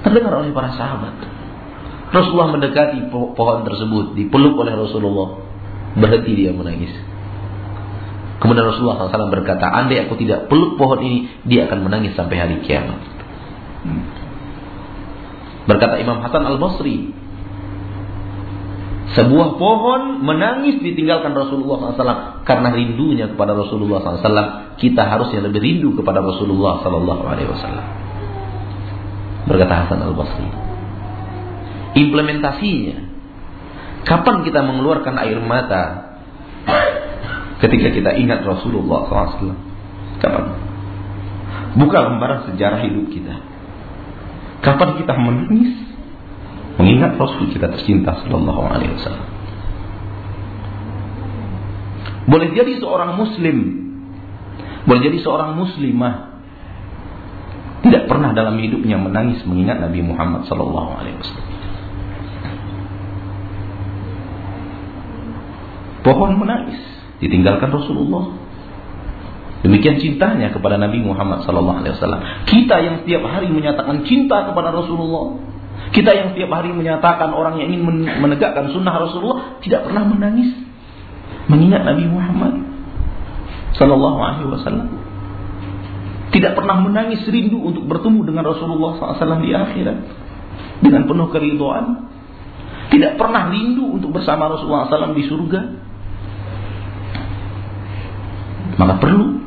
Terdengar 0.00 0.32
oleh 0.40 0.52
para 0.56 0.72
sahabat. 0.72 1.14
Rasulullah 2.10 2.56
mendekati 2.56 3.12
pohon 3.12 3.62
tersebut, 3.62 4.16
dipeluk 4.16 4.56
oleh 4.58 4.74
Rasulullah. 4.74 5.44
Berhenti 5.94 6.32
dia 6.34 6.50
menangis. 6.56 6.90
Kemudian 8.40 8.64
Rasulullah 8.64 9.12
SAW 9.12 9.28
berkata, 9.28 9.68
andai 9.68 10.08
aku 10.08 10.16
tidak 10.16 10.48
peluk 10.48 10.80
pohon 10.80 11.04
ini, 11.04 11.28
dia 11.44 11.68
akan 11.68 11.84
menangis 11.84 12.16
sampai 12.16 12.40
hari 12.40 12.56
kiamat. 12.64 12.96
Berkata 15.68 16.00
Imam 16.00 16.24
Hasan 16.24 16.48
Al-Basri, 16.48 17.12
sebuah 19.10 19.60
pohon 19.60 20.24
menangis 20.24 20.80
ditinggalkan 20.80 21.36
Rasulullah 21.36 21.92
SAW 21.92 22.46
karena 22.48 22.68
rindunya 22.72 23.26
kepada 23.28 23.52
Rasulullah 23.52 24.00
SAW. 24.00 24.78
Kita 24.80 25.02
harusnya 25.04 25.44
lebih 25.44 25.60
rindu 25.60 25.92
kepada 25.98 26.24
Rasulullah 26.24 26.80
SAW. 26.80 27.76
Berkata 29.50 29.74
Hasan 29.84 30.00
Al-Basri. 30.00 30.48
Implementasinya. 31.98 32.96
Kapan 34.08 34.48
kita 34.48 34.64
mengeluarkan 34.64 35.14
air 35.20 35.42
mata 35.44 36.10
ketika 37.60 37.88
kita 37.92 38.10
ingat 38.16 38.42
Rasulullah 38.42 39.06
SAW? 39.06 39.54
Kapan? 40.20 40.44
Buka 41.76 41.98
lembaran 42.02 42.50
sejarah 42.50 42.82
hidup 42.82 43.08
kita. 43.12 43.36
Kapan 44.60 45.00
kita 45.00 45.14
menangis 45.16 45.72
mengingat 46.76 47.16
Rasul 47.16 47.48
kita 47.52 47.72
tercinta 47.72 48.20
Sallallahu 48.24 48.62
Alaihi 48.64 48.92
Wasallam? 48.96 49.28
Boleh 52.28 52.48
jadi 52.52 52.78
seorang 52.78 53.16
Muslim, 53.16 53.56
boleh 54.84 55.00
jadi 55.02 55.18
seorang 55.24 55.56
Muslimah 55.56 56.30
tidak 57.80 58.12
pernah 58.12 58.36
dalam 58.36 58.60
hidupnya 58.60 59.00
menangis 59.00 59.40
mengingat 59.48 59.80
Nabi 59.80 60.04
Muhammad 60.04 60.44
sallallahu 60.44 60.90
alaihi 61.00 61.16
wasallam. 61.16 61.48
Pohon 66.04 66.30
menangis 66.36 66.80
ditinggalkan 67.20 67.70
Rasulullah. 67.70 68.34
Demikian 69.60 70.00
cintanya 70.00 70.48
kepada 70.56 70.80
Nabi 70.80 71.04
Muhammad 71.04 71.44
wasallam. 71.44 72.48
Kita 72.48 72.80
yang 72.80 73.04
setiap 73.04 73.28
hari 73.28 73.52
menyatakan 73.52 74.08
cinta 74.08 74.48
kepada 74.48 74.72
Rasulullah, 74.72 75.36
kita 75.92 76.10
yang 76.16 76.32
setiap 76.32 76.50
hari 76.56 76.72
menyatakan 76.72 77.28
orang 77.36 77.60
yang 77.60 77.68
ingin 77.68 78.08
menegakkan 78.24 78.72
sunnah 78.72 78.96
Rasulullah 78.96 79.60
tidak 79.60 79.84
pernah 79.84 80.08
menangis 80.08 80.48
mengingat 81.50 81.82
Nabi 81.84 82.08
Muhammad 82.08 82.54
sallallahu 83.76 84.18
alaihi 84.20 84.48
wasallam. 84.48 84.88
Tidak 86.30 86.54
pernah 86.54 86.78
menangis 86.78 87.26
rindu 87.26 87.58
untuk 87.58 87.90
bertemu 87.90 88.22
dengan 88.22 88.46
Rasulullah 88.46 89.18
SAW 89.18 89.42
di 89.42 89.50
akhirat. 89.50 89.98
Dengan 90.78 91.10
penuh 91.10 91.26
keriduan. 91.34 92.06
Tidak 92.86 93.18
pernah 93.18 93.50
rindu 93.50 93.98
untuk 93.98 94.14
bersama 94.14 94.46
Rasulullah 94.46 94.86
SAW 94.86 95.10
di 95.18 95.26
surga. 95.26 95.60
Maka 98.80 98.96
perlu 98.96 99.44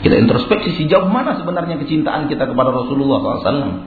kita 0.00 0.16
introspeksi 0.16 0.80
sejauh 0.80 1.12
mana 1.12 1.36
sebenarnya 1.36 1.76
kecintaan 1.76 2.32
kita 2.32 2.48
kepada 2.48 2.72
Rasulullah 2.72 3.20
SAW. 3.20 3.84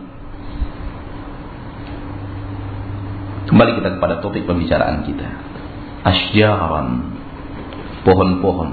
Kembali 3.49 3.71
kita 3.81 3.97
kepada 3.97 4.21
topik 4.21 4.45
pembicaraan 4.45 5.01
kita. 5.09 5.25
Asjaran. 6.05 7.17
Pohon-pohon. 8.05 8.69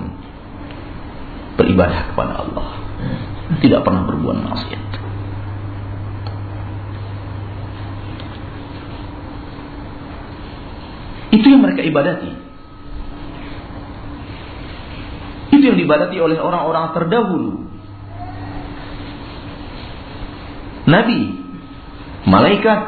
Beribadah 1.57 2.13
kepada 2.13 2.45
Allah 2.45 2.69
tidak 3.57 3.81
pernah 3.83 4.05
berbuat 4.05 4.37
maksiat. 4.45 4.85
Itu 11.33 11.47
yang 11.49 11.65
mereka 11.65 11.81
ibadati. 11.85 12.48
Itu 15.59 15.75
yang 15.75 15.79
dibadati 15.83 16.15
oleh 16.23 16.39
orang-orang 16.39 16.95
terdahulu. 16.95 17.67
Nabi, 20.87 21.21
malaikat, 22.31 22.81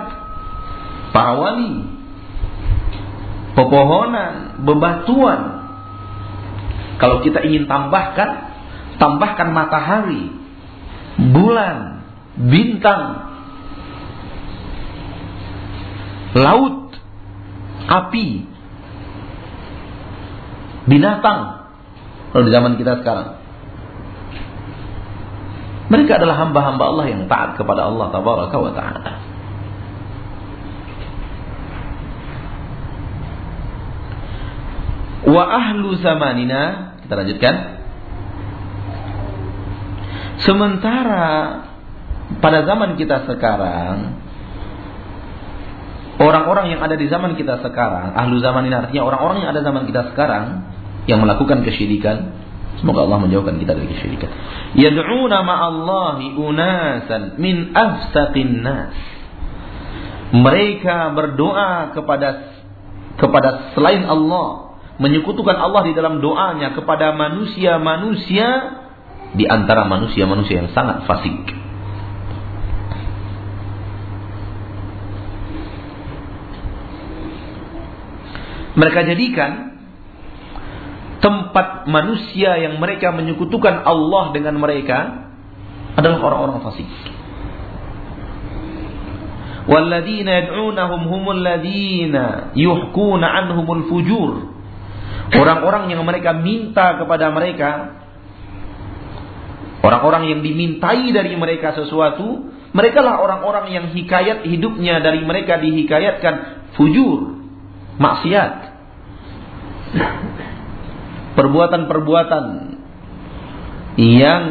para 1.10 1.34
wali, 1.34 1.82
pepohonan, 3.58 4.62
bebatuan. 4.62 5.40
Kalau 7.02 7.26
kita 7.26 7.42
ingin 7.42 7.66
tambahkan 7.66 8.50
tambahkan 9.00 9.50
matahari, 9.50 10.30
bulan, 11.32 12.04
bintang, 12.36 13.32
laut, 16.38 16.94
api, 17.88 18.44
binatang. 20.86 21.59
Kalau 22.30 22.44
di 22.46 22.52
zaman 22.54 22.78
kita 22.78 23.02
sekarang. 23.02 23.42
Mereka 25.90 26.22
adalah 26.22 26.46
hamba-hamba 26.46 26.84
Allah 26.86 27.06
yang 27.10 27.26
taat 27.26 27.58
kepada 27.58 27.90
Allah 27.90 28.14
tabaraka 28.14 28.56
wa 28.62 28.70
ta'ala. 28.70 29.12
Wa 35.26 35.44
ahlu 35.50 35.98
zamanina, 35.98 36.94
kita 37.02 37.14
lanjutkan. 37.18 37.54
Sementara 40.46 41.26
pada 42.38 42.62
zaman 42.64 42.94
kita 42.94 43.26
sekarang 43.26 44.14
orang-orang 46.22 46.70
yang 46.70 46.80
ada 46.80 46.94
di 46.94 47.10
zaman 47.10 47.34
kita 47.34 47.60
sekarang, 47.66 48.14
ahlu 48.14 48.38
zaman 48.38 48.70
ini 48.70 48.78
artinya 48.78 49.02
orang-orang 49.04 49.42
yang 49.42 49.50
ada 49.52 49.60
zaman 49.66 49.90
kita 49.90 50.14
sekarang 50.14 50.70
yang 51.10 51.18
melakukan 51.18 51.66
kesyirikan 51.66 52.38
semoga 52.78 53.02
Allah 53.02 53.18
menjauhkan 53.26 53.58
kita 53.58 53.74
dari 53.74 53.90
kesyirikan 53.90 54.30
yad'una 54.78 55.42
ma'allahi 55.42 56.38
unasan 56.38 57.22
min 57.42 57.74
afsaqin 57.74 58.62
nas 58.62 58.94
mereka 60.30 61.10
berdoa 61.10 61.90
kepada 61.90 62.28
kepada 63.18 63.74
selain 63.74 64.06
Allah 64.06 64.78
menyekutukan 65.02 65.56
Allah 65.56 65.82
di 65.88 65.92
dalam 65.96 66.22
doanya 66.22 66.76
kepada 66.76 67.16
manusia-manusia 67.16 68.48
di 69.34 69.48
antara 69.48 69.88
manusia-manusia 69.88 70.66
yang 70.66 70.70
sangat 70.74 71.08
fasik. 71.08 71.40
Mereka 78.70 79.00
jadikan 79.02 79.79
tempat 81.23 81.89
manusia 81.89 82.59
yang 82.59 82.77
mereka 82.77 83.09
menyekutukan 83.09 83.81
Allah 83.81 84.29
dengan 84.35 84.55
mereka 84.59 85.27
adalah 85.95 86.19
orang-orang 86.21 86.61
fasik. 86.65 86.89
والذين 89.65 90.27
يدعونهم 90.29 91.01
هم 91.09 91.25
الذين 91.31 92.15
يحكون 92.53 93.21
عنهم 93.23 93.65
الفجور 93.65 94.31
Orang-orang 95.25 95.89
yang 95.89 96.05
mereka 96.05 96.37
minta 96.37 97.01
kepada 97.01 97.33
mereka 97.33 97.97
Orang-orang 99.81 100.29
yang 100.29 100.45
dimintai 100.45 101.09
dari 101.09 101.33
mereka 101.33 101.73
sesuatu 101.73 102.45
Mereka 102.77 103.01
lah 103.01 103.17
orang-orang 103.25 103.73
yang 103.73 103.85
hikayat 103.89 104.45
hidupnya 104.45 105.01
dari 105.01 105.25
mereka 105.25 105.57
dihikayatkan 105.57 106.33
Fujur 106.77 107.41
Maksiat 107.97 108.53
Perbuatan-perbuatan 111.38 112.44
Yang 113.98 114.44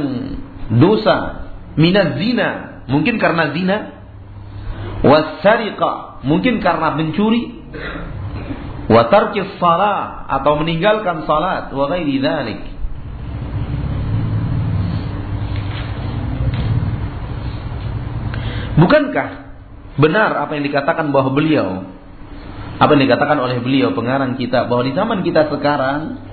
dosa 0.77 1.17
Minat 1.79 2.19
zina 2.19 2.49
Mungkin 2.89 3.21
karena 3.21 3.53
zina 3.53 3.99
wasariqa 4.99 6.23
mungkin 6.27 6.59
karena 6.59 6.95
mencuri 6.95 7.55
wa 8.91 9.07
tarkis 9.07 9.55
salat 9.61 10.27
atau 10.27 10.59
meninggalkan 10.59 11.23
salat 11.23 11.71
wa 11.71 11.85
ghairi 11.87 12.19
dzalik 12.19 12.61
Bukankah 18.79 19.29
benar 19.99 20.39
apa 20.39 20.55
yang 20.55 20.63
dikatakan 20.63 21.11
bahwa 21.11 21.35
beliau 21.35 21.83
apa 22.79 22.91
yang 22.95 23.11
dikatakan 23.11 23.35
oleh 23.43 23.59
beliau 23.59 23.91
pengarang 23.91 24.39
kita 24.39 24.71
bahwa 24.71 24.87
di 24.87 24.95
zaman 24.95 25.19
kita 25.19 25.51
sekarang 25.51 26.28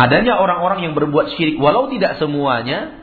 adanya 0.00 0.40
orang-orang 0.40 0.88
yang 0.88 0.94
berbuat 0.96 1.36
syirik 1.36 1.60
walau 1.60 1.88
tidak 1.92 2.16
semuanya 2.16 3.02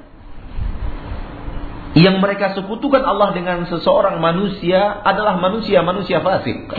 yang 1.97 2.21
mereka 2.21 2.53
sekutukan 2.53 3.01
Allah 3.01 3.33
dengan 3.33 3.65
seseorang 3.65 4.21
manusia 4.21 5.01
adalah 5.01 5.41
manusia-manusia 5.41 6.21
fasik. 6.21 6.69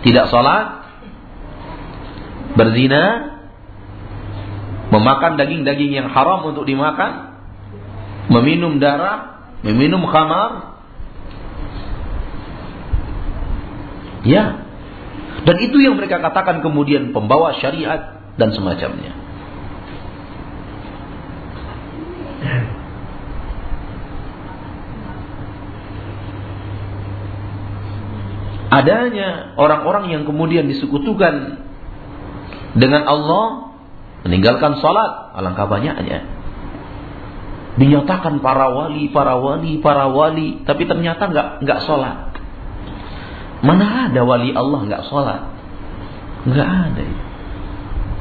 Tidak 0.00 0.26
sholat, 0.32 0.66
berzina, 2.56 3.36
memakan 4.88 5.36
daging-daging 5.36 5.92
yang 5.92 6.08
haram 6.08 6.46
untuk 6.46 6.64
dimakan, 6.64 7.36
meminum 8.32 8.80
darah, 8.80 9.52
meminum 9.60 10.02
khamar. 10.08 10.80
Ya. 14.26 14.65
Dan 15.46 15.56
itu 15.62 15.78
yang 15.78 15.94
mereka 15.94 16.18
katakan 16.18 16.58
kemudian 16.58 17.14
pembawa 17.14 17.54
syariat 17.62 18.18
dan 18.34 18.50
semacamnya. 18.50 19.26
adanya 28.76 29.56
orang-orang 29.56 30.12
yang 30.12 30.22
kemudian 30.26 30.66
disekutukan 30.66 31.64
dengan 32.76 33.02
Allah 33.08 33.72
meninggalkan 34.26 34.82
salat 34.82 35.32
alangkah 35.38 35.70
banyaknya 35.70 36.26
dinyatakan 37.76 38.40
para 38.40 38.72
wali 38.72 39.12
para 39.12 39.36
wali 39.38 39.78
para 39.80 40.08
wali 40.10 40.64
tapi 40.64 40.88
ternyata 40.88 41.28
nggak 41.28 41.48
nggak 41.62 41.80
sholat 41.84 42.25
mana 43.66 44.06
ada 44.06 44.22
wali 44.22 44.54
Allah 44.54 44.80
nggak 44.86 45.02
sholat 45.10 45.42
nggak 46.46 46.68
ada 46.70 47.04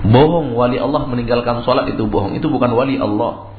bohong 0.09 0.57
wali 0.57 0.81
Allah 0.81 1.05
meninggalkan 1.05 1.61
sholat 1.61 1.85
itu 1.93 2.03
bohong 2.09 2.33
itu 2.33 2.49
bukan 2.49 2.73
wali 2.73 2.97
Allah 2.97 3.55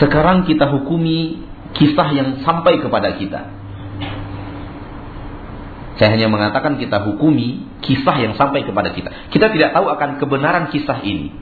Sekarang 0.00 0.48
kita 0.48 0.64
hukumi 0.72 1.44
kisah 1.76 2.08
yang 2.16 2.40
sampai 2.40 2.80
kepada 2.80 3.20
kita. 3.20 3.52
Saya 6.00 6.16
hanya 6.16 6.32
mengatakan 6.32 6.80
kita 6.80 7.04
hukumi 7.04 7.68
kisah 7.84 8.16
yang 8.16 8.32
sampai 8.32 8.64
kepada 8.64 8.96
kita. 8.96 9.12
Kita 9.28 9.52
tidak 9.52 9.76
tahu 9.76 9.92
akan 9.92 10.16
kebenaran 10.16 10.72
kisah 10.72 11.04
ini. 11.04 11.36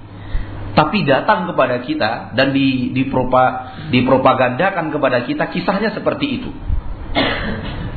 Tapi 0.77 1.05
datang 1.09 1.49
kepada 1.49 1.83
kita 1.83 2.37
dan 2.37 2.53
di, 2.53 2.93
dipropa, 2.95 3.77
dipropagandakan 3.91 4.93
kepada 4.95 5.25
kita 5.25 5.49
kisahnya 5.51 5.93
seperti 5.97 6.27
itu. 6.43 6.51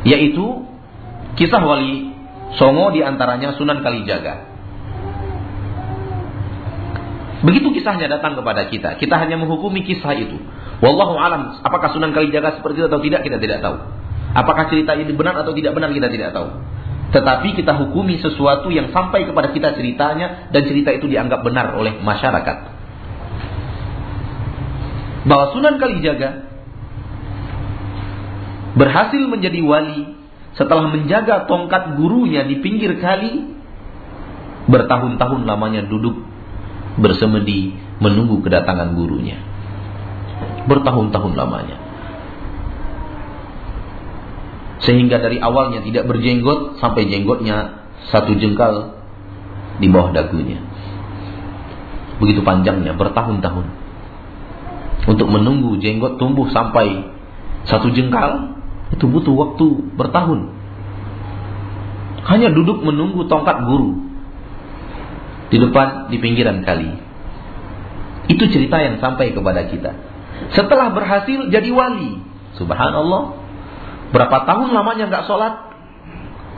Yaitu 0.07 0.65
kisah 1.37 1.61
wali 1.61 2.11
Songo 2.57 2.91
di 2.91 2.99
antaranya 2.99 3.55
Sunan 3.55 3.79
Kalijaga. 3.79 4.51
Begitu 7.41 7.73
kisahnya 7.73 8.11
datang 8.11 8.37
kepada 8.37 8.67
kita. 8.69 8.99
Kita 9.01 9.15
hanya 9.17 9.39
menghukumi 9.39 9.81
kisah 9.87 10.13
itu. 10.13 10.37
Wallahu 10.81 11.15
alam, 11.15 11.61
apakah 11.63 11.93
Sunan 11.93 12.11
Kalijaga 12.11 12.59
seperti 12.59 12.81
itu 12.83 12.87
atau 12.89 13.01
tidak 13.01 13.21
kita 13.23 13.37
tidak 13.39 13.61
tahu. 13.63 13.77
Apakah 14.31 14.71
cerita 14.71 14.95
ini 14.95 15.11
benar 15.11 15.35
atau 15.43 15.51
tidak 15.51 15.75
benar 15.75 15.91
kita 15.91 16.07
tidak 16.07 16.31
tahu. 16.31 16.49
Tetapi 17.11 17.59
kita 17.59 17.75
hukumi 17.75 18.23
sesuatu 18.23 18.71
yang 18.71 18.95
sampai 18.95 19.27
kepada 19.27 19.51
kita 19.51 19.75
ceritanya 19.75 20.47
dan 20.47 20.63
cerita 20.63 20.95
itu 20.95 21.11
dianggap 21.11 21.43
benar 21.43 21.75
oleh 21.75 21.99
masyarakat. 21.99 22.57
Bahwa 25.27 25.45
Sunan 25.51 25.75
Kalijaga 25.75 26.47
berhasil 28.79 29.27
menjadi 29.27 29.59
wali 29.59 30.15
setelah 30.55 30.87
menjaga 30.87 31.47
tongkat 31.51 31.99
gurunya 31.99 32.47
di 32.47 32.63
pinggir 32.63 32.95
kali 33.03 33.59
bertahun-tahun 34.71 35.43
lamanya 35.43 35.83
duduk 35.91 36.15
bersemedi 36.95 37.75
menunggu 37.99 38.39
kedatangan 38.39 38.95
gurunya. 38.95 39.39
Bertahun-tahun 40.71 41.33
lamanya. 41.35 41.80
Sehingga 44.81 45.21
dari 45.21 45.37
awalnya 45.37 45.85
tidak 45.85 46.09
berjenggot 46.09 46.81
sampai 46.81 47.05
jenggotnya 47.05 47.85
satu 48.09 48.33
jengkal 48.33 48.97
di 49.77 49.87
bawah 49.89 50.09
dagunya. 50.09 50.57
Begitu 52.17 52.41
panjangnya 52.41 52.97
bertahun-tahun. 52.97 53.65
Untuk 55.09 55.27
menunggu 55.29 55.81
jenggot 55.81 56.21
tumbuh 56.21 56.49
sampai 56.53 57.09
satu 57.65 57.89
jengkal 57.93 58.57
itu 58.93 59.05
butuh 59.09 59.33
waktu 59.33 59.65
bertahun. 59.97 60.53
Hanya 62.21 62.53
duduk 62.53 62.85
menunggu 62.85 63.25
tongkat 63.25 63.65
guru 63.65 63.97
di 65.49 65.57
depan 65.57 66.13
di 66.13 66.17
pinggiran 66.21 66.61
kali. 66.61 66.93
Itu 68.29 68.45
cerita 68.53 68.77
yang 68.77 69.01
sampai 69.01 69.33
kepada 69.33 69.65
kita. 69.67 69.91
Setelah 70.53 70.93
berhasil 70.93 71.49
jadi 71.49 71.69
wali, 71.73 72.21
subhanallah. 72.55 73.40
Berapa 74.11 74.43
tahun 74.43 74.75
lamanya 74.75 75.07
nggak 75.07 75.25
sholat, 75.27 75.53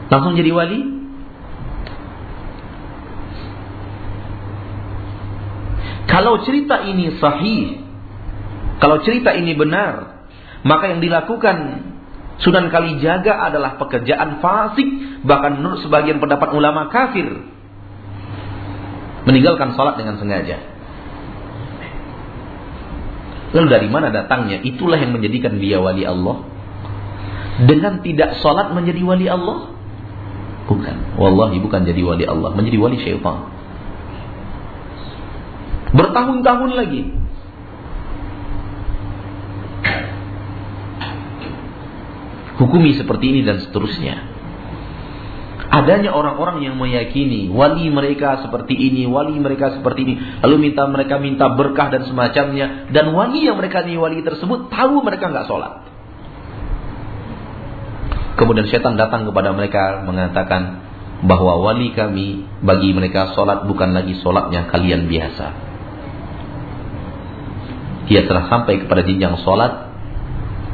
langsung 0.10 0.34
jadi 0.34 0.50
wali? 0.50 0.82
Kalau 6.10 6.42
cerita 6.46 6.82
ini 6.86 7.18
sahih, 7.18 7.82
kalau 8.78 9.02
cerita 9.02 9.34
ini 9.34 9.54
benar, 9.58 10.26
maka 10.66 10.94
yang 10.94 11.02
dilakukan 11.02 11.90
Sunan 12.42 12.74
Kalijaga 12.74 13.38
adalah 13.40 13.78
pekerjaan 13.78 14.42
fasik, 14.42 14.90
bahkan 15.22 15.62
menurut 15.62 15.86
sebagian 15.86 16.18
pendapat 16.18 16.50
ulama 16.52 16.90
kafir 16.90 17.30
meninggalkan 19.24 19.78
sholat 19.78 19.96
dengan 19.96 20.18
sengaja. 20.18 20.60
Lalu 23.54 23.68
dari 23.70 23.88
mana 23.88 24.10
datangnya? 24.10 24.66
Itulah 24.66 24.98
yang 24.98 25.14
menjadikan 25.14 25.62
dia 25.62 25.78
wali 25.78 26.04
Allah. 26.04 26.42
Dengan 27.54 28.02
tidak 28.02 28.42
sholat 28.42 28.74
menjadi 28.74 29.02
wali 29.06 29.30
Allah? 29.30 29.70
Bukan. 30.66 31.20
Wallahi 31.22 31.62
bukan 31.62 31.86
jadi 31.86 32.02
wali 32.02 32.26
Allah. 32.26 32.50
Menjadi 32.58 32.78
wali 32.82 32.98
syaitan. 32.98 33.52
Bertahun-tahun 35.94 36.72
lagi. 36.74 37.02
Hukumi 42.58 42.98
seperti 42.98 43.26
ini 43.34 43.42
dan 43.46 43.62
seterusnya 43.62 44.34
adanya 45.74 46.14
orang-orang 46.14 46.62
yang 46.62 46.78
meyakini 46.78 47.50
wali 47.50 47.90
mereka 47.90 48.46
seperti 48.46 48.78
ini, 48.78 49.10
wali 49.10 49.34
mereka 49.42 49.74
seperti 49.74 50.06
ini, 50.06 50.14
lalu 50.46 50.70
minta 50.70 50.86
mereka 50.86 51.18
minta 51.18 51.50
berkah 51.50 51.90
dan 51.90 52.06
semacamnya, 52.06 52.94
dan 52.94 53.10
wali 53.10 53.50
yang 53.50 53.58
mereka 53.58 53.82
ini 53.82 53.98
wali 53.98 54.22
tersebut 54.22 54.70
tahu 54.70 55.02
mereka 55.02 55.34
nggak 55.34 55.50
sholat. 55.50 55.93
Kemudian 58.34 58.66
setan 58.66 58.98
datang 58.98 59.30
kepada 59.30 59.54
mereka 59.54 60.02
mengatakan 60.06 60.82
bahwa 61.24 61.62
wali 61.64 61.94
kami 61.94 62.44
bagi 62.66 62.92
mereka 62.92 63.32
sholat 63.32 63.64
bukan 63.70 63.96
lagi 63.96 64.18
sholatnya 64.20 64.68
kalian 64.68 65.08
biasa. 65.08 65.48
dia 68.04 68.28
telah 68.28 68.52
sampai 68.52 68.84
kepada 68.84 69.08
jenjang 69.08 69.40
sholat 69.48 69.96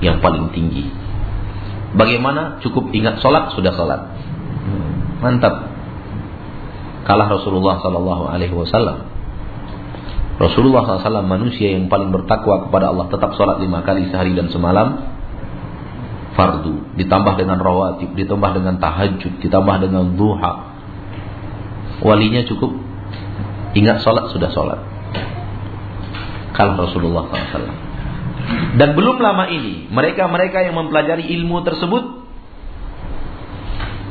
yang 0.01 0.17
paling 0.17 0.49
tinggi. 0.49 0.89
Bagaimana? 1.93 2.57
Cukup 2.65 2.89
ingat 2.89 3.21
sholat, 3.21 3.53
sudah 3.53 3.69
sholat. 3.77 4.01
Mantap. 5.21 5.69
Kalah 7.05 7.29
Rasulullah 7.29 7.77
Sallallahu 7.85 8.33
Alaihi 8.33 8.53
Wasallam. 8.53 9.09
Rasulullah 10.39 10.87
SAW 10.87 11.19
manusia 11.27 11.75
yang 11.75 11.91
paling 11.91 12.15
bertakwa 12.15 12.63
kepada 12.63 12.95
Allah 12.95 13.11
tetap 13.11 13.35
sholat 13.35 13.59
lima 13.59 13.83
kali 13.83 14.07
sehari 14.07 14.31
dan 14.31 14.47
semalam 14.47 15.18
fardu 16.39 16.95
ditambah 16.95 17.35
dengan 17.35 17.59
rawatib 17.59 18.15
ditambah 18.15 18.51
dengan 18.55 18.79
tahajud 18.79 19.43
ditambah 19.43 19.75
dengan 19.83 20.15
duha. 20.15 20.79
Walinya 21.99 22.47
cukup. 22.47 22.71
Ingat 23.75 24.07
sholat 24.07 24.31
sudah 24.31 24.47
sholat. 24.55 24.79
Kalau 26.55 26.79
Rasulullah 26.79 27.27
SAW 27.27 27.89
dan 28.79 28.97
belum 28.97 29.21
lama 29.21 29.45
ini 29.51 29.91
mereka-mereka 29.91 30.65
yang 30.65 30.75
mempelajari 30.77 31.27
ilmu 31.37 31.61
tersebut 31.61 32.03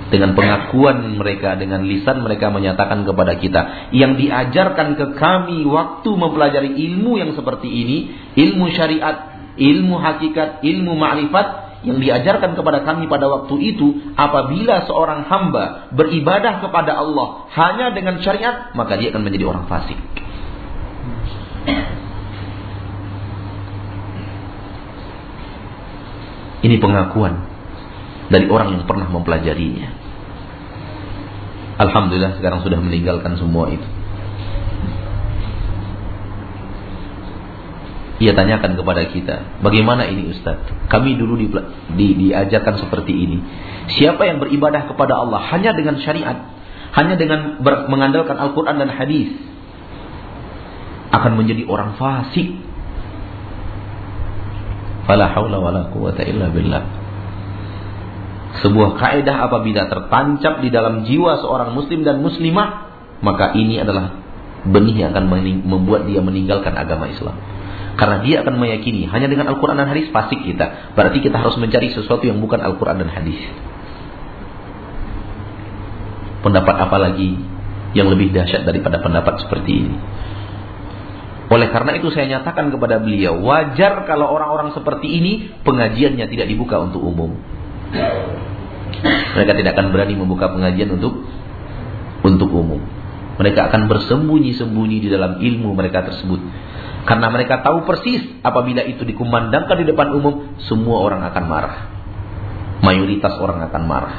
dengan 0.09 0.33
pengakuan 0.33 1.21
mereka 1.21 1.59
dengan 1.61 1.85
lisan 1.85 2.25
mereka 2.25 2.49
menyatakan 2.49 3.05
kepada 3.05 3.37
kita 3.37 3.93
yang 3.93 4.17
diajarkan 4.17 4.97
ke 4.97 5.07
kami 5.21 5.69
waktu 5.69 6.09
mempelajari 6.09 6.71
ilmu 6.81 7.21
yang 7.21 7.37
seperti 7.37 7.69
ini 7.69 7.97
ilmu 8.39 8.73
syariat 8.73 9.37
ilmu 9.59 10.01
hakikat 10.01 10.65
ilmu 10.65 10.97
ma'rifat 10.97 11.68
yang 11.87 12.03
diajarkan 12.03 12.59
kepada 12.59 12.83
kami 12.83 13.07
pada 13.07 13.31
waktu 13.31 13.55
itu 13.75 14.15
apabila 14.19 14.83
seorang 14.91 15.27
hamba 15.31 15.95
beribadah 15.95 16.59
kepada 16.59 16.99
Allah 16.99 17.47
hanya 17.55 17.95
dengan 17.95 18.19
syariat 18.19 18.75
maka 18.75 18.99
dia 18.99 19.15
akan 19.15 19.23
menjadi 19.23 19.47
orang 19.47 19.71
fasik. 19.71 19.99
Ini 26.59 26.77
pengakuan 26.83 27.47
dari 28.35 28.51
orang 28.51 28.75
yang 28.75 28.85
pernah 28.91 29.07
mempelajarinya. 29.07 29.89
Alhamdulillah 31.79 32.43
sekarang 32.43 32.67
sudah 32.67 32.83
meninggalkan 32.83 33.39
semua 33.39 33.71
itu 33.71 33.98
Ia 38.19 38.35
tanyakan 38.35 38.75
kepada 38.75 39.07
kita, 39.15 39.63
bagaimana 39.63 40.11
ini 40.11 40.35
Ustaz? 40.35 40.59
Kami 40.91 41.15
dulu 41.15 41.39
di, 41.39 41.47
di, 41.95 42.07
diajarkan 42.27 42.83
seperti 42.83 43.15
ini. 43.15 43.39
Siapa 43.95 44.27
yang 44.27 44.43
beribadah 44.43 44.91
kepada 44.91 45.23
Allah 45.23 45.39
hanya 45.55 45.71
dengan 45.71 46.03
syariat, 46.03 46.51
hanya 46.99 47.15
dengan 47.15 47.63
ber, 47.63 47.87
mengandalkan 47.87 48.35
Al-Quran 48.35 48.83
dan 48.83 48.91
hadis, 48.91 49.31
akan 51.15 51.39
menjadi 51.39 51.63
orang 51.71 51.95
fasik. 51.95 52.59
Fala 55.07 55.31
quwata 55.95 56.23
illa 56.27 56.51
billah. 56.51 56.85
Sebuah 58.67 58.99
kaidah 58.99 59.47
apabila 59.47 59.87
tertancap 59.87 60.59
di 60.59 60.75
dalam 60.75 61.07
jiwa 61.07 61.39
seorang 61.39 61.71
muslim 61.71 62.03
dan 62.03 62.19
muslimah, 62.19 62.91
maka 63.23 63.55
ini 63.55 63.79
adalah 63.79 64.19
benih 64.67 65.07
yang 65.07 65.15
akan 65.15 65.31
membuat 65.63 66.11
dia 66.11 66.19
meninggalkan 66.19 66.75
agama 66.75 67.07
Islam. 67.07 67.39
Karena 67.99 68.23
dia 68.23 68.47
akan 68.47 68.63
meyakini 68.63 69.11
hanya 69.11 69.27
dengan 69.27 69.51
Al-Quran 69.51 69.75
dan 69.75 69.91
hadis 69.91 70.07
fasik 70.15 70.39
kita. 70.47 70.95
Berarti 70.95 71.19
kita 71.19 71.35
harus 71.35 71.59
mencari 71.59 71.91
sesuatu 71.91 72.23
yang 72.23 72.39
bukan 72.39 72.63
Al-Quran 72.63 73.03
dan 73.03 73.11
hadis. 73.11 73.43
Pendapat 76.47 76.79
apa 76.79 76.97
lagi 77.03 77.35
yang 77.99 78.07
lebih 78.07 78.31
dahsyat 78.31 78.63
daripada 78.63 79.03
pendapat 79.03 79.43
seperti 79.43 79.73
ini? 79.83 79.97
Oleh 81.49 81.75
karena 81.75 81.99
itu 81.99 82.13
saya 82.15 82.39
nyatakan 82.39 82.71
kepada 82.71 83.03
beliau, 83.03 83.41
wajar 83.43 84.07
kalau 84.07 84.31
orang-orang 84.31 84.71
seperti 84.79 85.19
ini 85.19 85.33
pengajiannya 85.67 86.31
tidak 86.31 86.47
dibuka 86.47 86.79
untuk 86.79 87.03
umum. 87.03 87.35
Mereka 89.35 89.53
tidak 89.59 89.75
akan 89.75 89.91
berani 89.91 90.15
membuka 90.15 90.53
pengajian 90.55 90.95
untuk 90.95 91.25
untuk 92.23 92.51
umum. 92.53 92.79
Mereka 93.43 93.71
akan 93.73 93.91
bersembunyi-sembunyi 93.91 94.99
di 95.03 95.09
dalam 95.09 95.43
ilmu 95.43 95.73
mereka 95.73 96.07
tersebut. 96.07 96.68
Karena 97.09 97.33
mereka 97.33 97.65
tahu 97.65 97.89
persis 97.89 98.21
apabila 98.45 98.85
itu 98.85 99.01
dikumandangkan 99.01 99.81
di 99.81 99.89
depan 99.89 100.13
umum, 100.13 100.61
semua 100.69 101.01
orang 101.01 101.25
akan 101.25 101.45
marah. 101.49 101.77
Mayoritas 102.85 103.33
orang 103.41 103.65
akan 103.65 103.83
marah. 103.89 104.17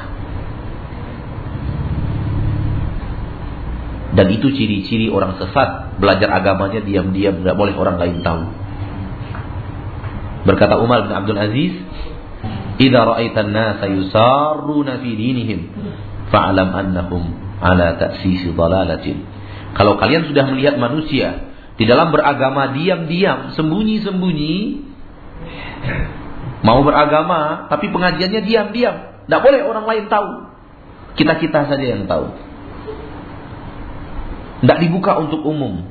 Dan 4.10 4.26
itu 4.34 4.50
ciri-ciri 4.50 5.06
orang 5.06 5.38
sesat, 5.38 6.02
belajar 6.02 6.34
agamanya 6.34 6.82
diam-diam, 6.82 7.46
nggak 7.46 7.54
boleh 7.54 7.78
orang 7.78 7.94
lain 8.02 8.26
tahu. 8.26 8.42
Berkata 10.50 10.82
Umar 10.82 11.06
bin 11.06 11.14
Abdul 11.14 11.38
Aziz, 11.38 11.78
"Idza 12.82 13.00
ra'aitan 13.06 13.54
nasa 13.54 13.86
yusarruna 13.86 14.98
fi 14.98 15.10
dinihim, 15.14 15.60
fa'lam 16.34 16.74
annahum 16.74 17.22
ala 17.62 17.94
ta'sisi 18.02 18.50
dhalalatin." 18.50 19.22
Kalau 19.78 19.94
kalian 19.94 20.26
sudah 20.26 20.42
melihat 20.50 20.74
manusia 20.74 21.49
di 21.80 21.88
dalam 21.88 22.12
beragama 22.12 22.76
diam-diam, 22.76 23.56
sembunyi-sembunyi. 23.56 24.84
Mau 26.60 26.84
beragama, 26.84 27.72
tapi 27.72 27.88
pengajiannya 27.88 28.44
diam-diam. 28.44 28.96
Tidak 29.24 29.40
boleh 29.40 29.64
orang 29.64 29.88
lain 29.88 30.04
tahu. 30.12 30.30
Kita-kita 31.16 31.72
saja 31.72 31.86
yang 31.96 32.04
tahu. 32.04 32.36
Tidak 34.60 34.78
dibuka 34.84 35.24
untuk 35.24 35.40
umum. 35.40 35.88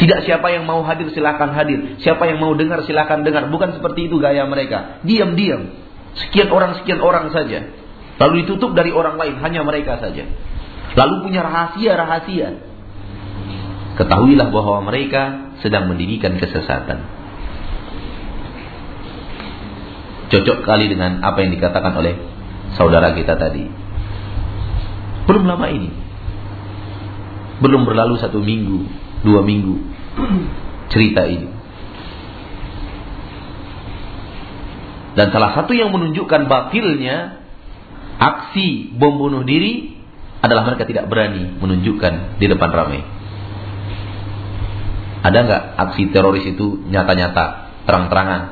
Tidak 0.00 0.24
siapa 0.24 0.48
yang 0.48 0.64
mau 0.64 0.80
hadir 0.80 1.12
silakan 1.12 1.52
hadir. 1.52 2.00
Siapa 2.00 2.24
yang 2.24 2.40
mau 2.40 2.56
dengar 2.56 2.80
silakan 2.88 3.28
dengar. 3.28 3.52
Bukan 3.52 3.76
seperti 3.76 4.08
itu 4.08 4.16
gaya 4.16 4.48
mereka. 4.48 5.04
Diam-diam. 5.04 5.76
Sekian 6.16 6.48
orang 6.48 6.80
sekian 6.80 7.04
orang 7.04 7.28
saja. 7.36 7.68
Lalu 8.16 8.48
ditutup 8.48 8.72
dari 8.72 8.96
orang 8.96 9.20
lain 9.20 9.44
hanya 9.44 9.60
mereka 9.60 10.00
saja. 10.00 10.24
Lalu 10.96 11.14
punya 11.28 11.44
rahasia-rahasia 11.44 12.77
ketahuilah 13.98 14.54
bahwa 14.54 14.86
mereka 14.86 15.52
sedang 15.58 15.90
mendirikan 15.90 16.38
kesesatan. 16.38 17.02
Cocok 20.30 20.62
kali 20.62 20.86
dengan 20.86 21.18
apa 21.26 21.42
yang 21.42 21.50
dikatakan 21.50 21.98
oleh 21.98 22.14
saudara 22.78 23.10
kita 23.18 23.34
tadi. 23.34 23.66
Belum 25.26 25.44
lama 25.50 25.66
ini. 25.66 25.90
Belum 27.58 27.82
berlalu 27.82 28.22
satu 28.22 28.38
minggu, 28.38 28.86
dua 29.26 29.42
minggu. 29.42 29.74
Cerita 30.94 31.26
ini. 31.26 31.50
Dan 35.18 35.34
salah 35.34 35.58
satu 35.58 35.74
yang 35.74 35.90
menunjukkan 35.90 36.46
batilnya 36.46 37.42
aksi 38.22 38.94
bom 38.94 39.18
bunuh 39.18 39.42
diri 39.42 39.98
adalah 40.38 40.70
mereka 40.70 40.86
tidak 40.86 41.10
berani 41.10 41.58
menunjukkan 41.58 42.38
di 42.38 42.46
depan 42.46 42.70
ramai. 42.70 43.17
Ada 45.18 45.38
nggak 45.44 45.62
aksi 45.88 46.14
teroris 46.14 46.46
itu 46.46 46.86
nyata-nyata, 46.86 47.74
terang-terangan? 47.86 48.42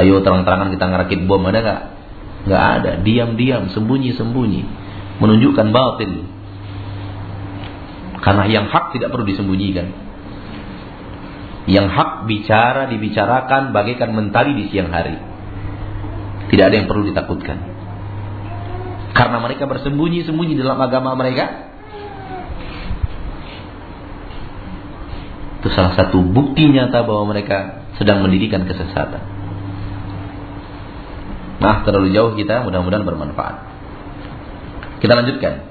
Ayo 0.00 0.24
terang-terangan 0.24 0.72
kita 0.72 0.84
ngerakit 0.88 1.20
bom, 1.28 1.44
ada 1.44 1.60
nggak? 1.60 1.80
Nggak 2.48 2.64
ada, 2.80 2.90
diam-diam, 3.04 3.68
sembunyi-sembunyi, 3.72 4.62
menunjukkan 5.20 5.68
batin. 5.68 6.12
Karena 8.18 8.44
yang 8.48 8.66
hak 8.72 8.96
tidak 8.96 9.12
perlu 9.12 9.28
disembunyikan. 9.28 9.88
Yang 11.68 11.86
hak 11.92 12.10
bicara 12.24 12.88
dibicarakan 12.88 13.76
bagaikan 13.76 14.16
mentari 14.16 14.56
di 14.56 14.72
siang 14.72 14.88
hari. 14.88 15.20
Tidak 16.48 16.64
ada 16.64 16.74
yang 16.80 16.88
perlu 16.88 17.04
ditakutkan. 17.12 17.60
Karena 19.12 19.36
mereka 19.36 19.68
bersembunyi-sembunyi 19.68 20.56
dalam 20.56 20.80
agama 20.80 21.12
mereka, 21.12 21.67
Itu 25.68 25.76
salah 25.76 25.92
satu 26.00 26.24
bukti 26.24 26.64
nyata 26.64 27.04
bahwa 27.04 27.36
mereka 27.36 27.84
sedang 28.00 28.24
mendirikan 28.24 28.64
kesesatan. 28.64 29.20
Nah, 31.60 31.84
terlalu 31.84 32.08
jauh 32.16 32.32
kita, 32.32 32.64
mudah-mudahan 32.64 33.04
bermanfaat. 33.04 33.68
Kita 35.04 35.12
lanjutkan. 35.12 35.68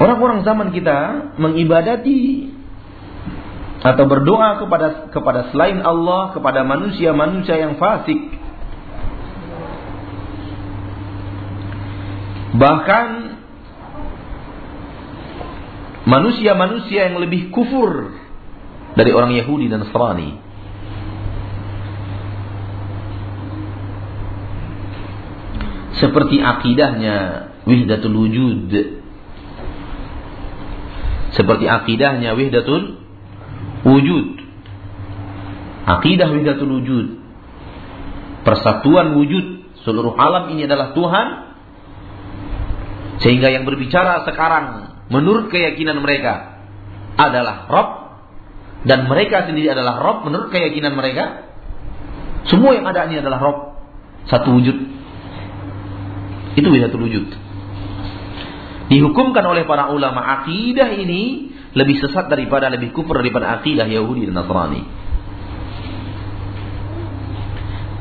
Orang-orang 0.00 0.40
zaman 0.48 0.72
kita 0.72 1.28
mengibadati 1.36 2.48
atau 3.84 4.08
berdoa 4.08 4.64
kepada 4.64 5.12
kepada 5.12 5.52
selain 5.52 5.84
Allah, 5.84 6.32
kepada 6.32 6.64
manusia-manusia 6.64 7.60
yang 7.60 7.76
fasik. 7.76 8.24
Bahkan 12.56 13.06
manusia-manusia 16.04 17.10
yang 17.12 17.20
lebih 17.20 17.48
kufur 17.48 18.12
dari 18.94 19.10
orang 19.10 19.34
Yahudi 19.34 19.66
dan 19.72 19.84
Nasrani. 19.84 20.40
Seperti 25.98 26.36
akidahnya 26.42 27.16
wihdatul 27.64 28.14
wujud. 28.14 28.70
Seperti 31.34 31.64
akidahnya 31.66 32.36
wihdatul 32.36 33.00
wujud. 33.82 34.28
Akidah 35.84 36.28
wihdatul 36.32 36.80
wujud. 36.80 37.06
Persatuan 38.44 39.16
wujud. 39.16 39.64
Seluruh 39.84 40.16
alam 40.16 40.48
ini 40.52 40.64
adalah 40.64 40.96
Tuhan. 40.96 41.28
Sehingga 43.20 43.52
yang 43.52 43.68
berbicara 43.68 44.24
sekarang 44.26 44.93
menurut 45.14 45.54
keyakinan 45.54 46.02
mereka 46.02 46.58
adalah 47.14 47.70
Rob 47.70 47.88
dan 48.82 49.06
mereka 49.06 49.46
sendiri 49.46 49.70
adalah 49.70 50.02
Rob 50.02 50.26
menurut 50.26 50.50
keyakinan 50.50 50.92
mereka. 50.98 51.54
Semua 52.50 52.76
yang 52.76 52.84
ada 52.84 53.08
ini 53.08 53.22
adalah 53.22 53.38
Rob. 53.40 53.58
Satu 54.28 54.52
wujud. 54.52 54.76
Itu 56.58 56.68
wihdatul 56.68 57.06
wujud. 57.06 57.26
Dihukumkan 58.92 59.44
oleh 59.48 59.64
para 59.64 59.88
ulama 59.88 60.20
akidah 60.42 60.92
ini 60.92 61.54
lebih 61.72 61.96
sesat 62.04 62.28
daripada 62.28 62.68
lebih 62.68 62.92
kufur 62.92 63.16
daripada 63.16 63.56
akidah 63.58 63.88
Yahudi 63.88 64.28
dan 64.28 64.36
Nasrani. 64.36 64.82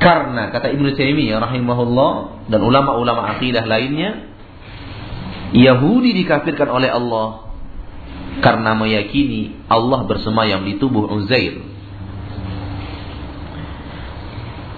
Karena 0.04 0.52
kata 0.52 0.68
Ibnu 0.76 0.92
Taimiyah 1.00 1.40
rahimahullah 1.40 2.12
dan 2.52 2.60
ulama-ulama 2.60 3.40
akidah 3.40 3.64
lainnya 3.64 4.33
Yahudi 5.54 6.18
dikafirkan 6.18 6.66
oleh 6.66 6.90
Allah 6.90 7.54
karena 8.42 8.74
meyakini 8.74 9.54
Allah 9.70 10.10
bersemayam 10.10 10.66
di 10.66 10.82
tubuh 10.82 11.06
Uzair. 11.14 11.62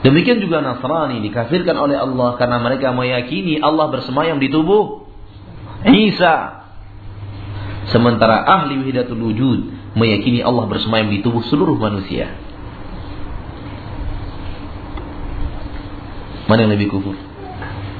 Demikian 0.03 0.37
juga 0.37 0.61
Nasrani 0.61 1.23
dikafirkan 1.25 1.73
oleh 1.73 1.97
Allah 1.97 2.37
karena 2.37 2.61
mereka 2.61 2.93
meyakini 2.93 3.57
Allah 3.57 3.89
bersemayam 3.89 4.37
di 4.37 4.51
tubuh 4.53 5.09
Isa. 5.87 6.67
Sementara 7.89 8.45
ahli 8.45 8.77
wihidatul 8.81 9.17
wujud 9.17 9.59
meyakini 9.97 10.43
Allah 10.43 10.69
bersemayam 10.69 11.09
di 11.09 11.23
tubuh 11.25 11.41
seluruh 11.47 11.79
manusia. 11.79 12.35
Mana 16.45 16.69
yang 16.69 16.77
lebih 16.77 16.93
kufur? 16.93 17.17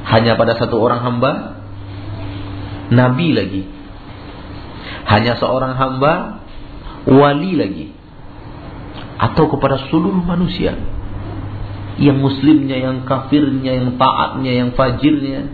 Hanya 0.06 0.38
pada 0.38 0.54
satu 0.62 0.78
orang 0.78 1.02
hamba? 1.02 1.65
Nabi 2.92 3.28
lagi. 3.34 3.64
Hanya 5.06 5.38
seorang 5.38 5.74
hamba? 5.78 6.44
Wali 7.06 7.54
lagi. 7.58 7.88
Atau 9.22 9.50
kepada 9.50 9.90
seluruh 9.90 10.22
manusia? 10.22 10.76
Yang 11.96 12.18
muslimnya, 12.20 12.78
yang 12.82 13.08
kafirnya, 13.08 13.72
yang 13.80 13.96
taatnya, 13.96 14.52
yang 14.52 14.70
fajirnya, 14.76 15.48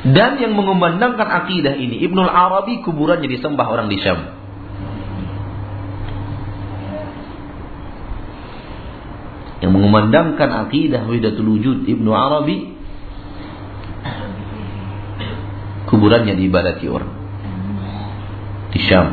Dan 0.00 0.40
yang 0.40 0.56
mengumandangkan 0.56 1.28
akidah 1.44 1.76
ini 1.76 2.00
Ibnul 2.08 2.32
Arabi 2.32 2.80
kuburannya 2.80 3.28
disembah 3.28 3.68
orang 3.68 3.92
di 3.92 4.00
Syam. 4.00 4.20
Yang 9.60 9.72
mengumandangkan 9.76 10.48
akidah 10.64 11.04
Widatul 11.04 11.52
Wujud 11.52 11.78
Ibnu 11.84 12.10
Arabi 12.16 12.69
kuburannya 15.90 16.38
diibadati 16.38 16.86
orang 16.86 17.12
di 18.70 18.80
Syam. 18.86 19.08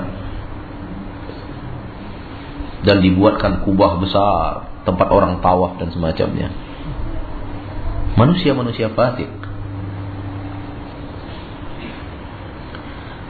Dan 2.85 3.03
dibuatkan 3.03 3.67
kubah 3.67 3.99
besar 3.99 4.69
tempat 4.87 5.11
orang 5.11 5.43
tawaf 5.43 5.75
dan 5.81 5.91
semacamnya. 5.91 6.53
Manusia-manusia 8.15 8.95
fasik 8.95 9.27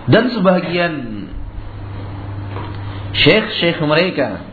dan 0.08 0.32
sebagian 0.32 0.94
syekh-syekh 3.12 3.84
mereka 3.84 4.48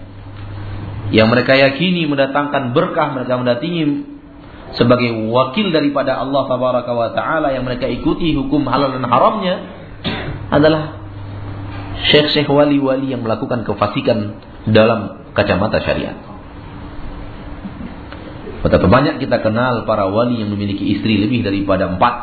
yang 1.14 1.30
mereka 1.30 1.54
yakini 1.54 2.10
mendatangkan 2.10 2.74
berkah 2.74 3.14
mereka 3.14 3.38
mendatangi 3.38 4.13
sebagai 4.74 5.14
wakil 5.30 5.70
daripada 5.70 6.18
Allah 6.18 6.42
tabaraka 6.50 6.92
wa 6.92 7.08
taala 7.14 7.54
yang 7.54 7.62
mereka 7.66 7.86
ikuti 7.86 8.34
hukum 8.34 8.66
halal 8.66 8.94
dan 8.94 9.06
haramnya 9.06 9.54
adalah 10.50 10.98
syekh-syekh 12.10 12.50
wali-wali 12.50 13.14
yang 13.14 13.22
melakukan 13.22 13.62
kefasikan 13.62 14.42
dalam 14.66 15.30
kacamata 15.32 15.78
syariat. 15.82 16.18
Betapa 18.64 18.88
banyak 18.88 19.20
kita 19.20 19.44
kenal 19.44 19.84
para 19.84 20.08
wali 20.08 20.40
yang 20.40 20.48
memiliki 20.48 20.96
istri 20.96 21.20
lebih 21.20 21.44
daripada 21.44 21.84
empat 21.84 22.16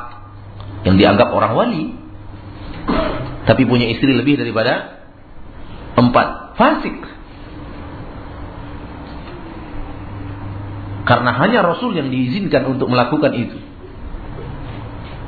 yang 0.89 0.97
dianggap 0.97 1.29
orang 1.29 1.53
wali 1.53 1.83
tapi 3.45 3.65
punya 3.65 3.89
istri 3.89 4.13
lebih 4.13 4.37
daripada 4.37 5.01
empat. 5.97 6.57
Fasik. 6.57 6.97
Karena 11.11 11.35
hanya 11.43 11.59
Rasul 11.59 11.91
yang 11.91 12.07
diizinkan 12.07 12.71
untuk 12.71 12.87
melakukan 12.87 13.35
itu. 13.35 13.59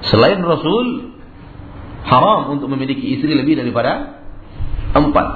Selain 0.08 0.40
Rasul, 0.40 1.12
haram 2.08 2.56
untuk 2.56 2.72
memiliki 2.72 3.20
istri 3.20 3.36
lebih 3.36 3.60
daripada 3.60 4.24
empat. 4.96 5.28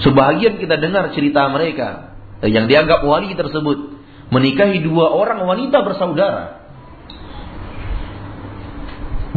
Sebahagian 0.00 0.56
kita 0.56 0.80
dengar 0.80 1.12
cerita 1.12 1.52
mereka 1.52 2.16
yang 2.48 2.64
dianggap 2.64 3.04
wali 3.04 3.36
tersebut 3.36 4.00
menikahi 4.32 4.80
dua 4.80 5.12
orang 5.12 5.44
wanita 5.44 5.84
bersaudara. 5.84 6.64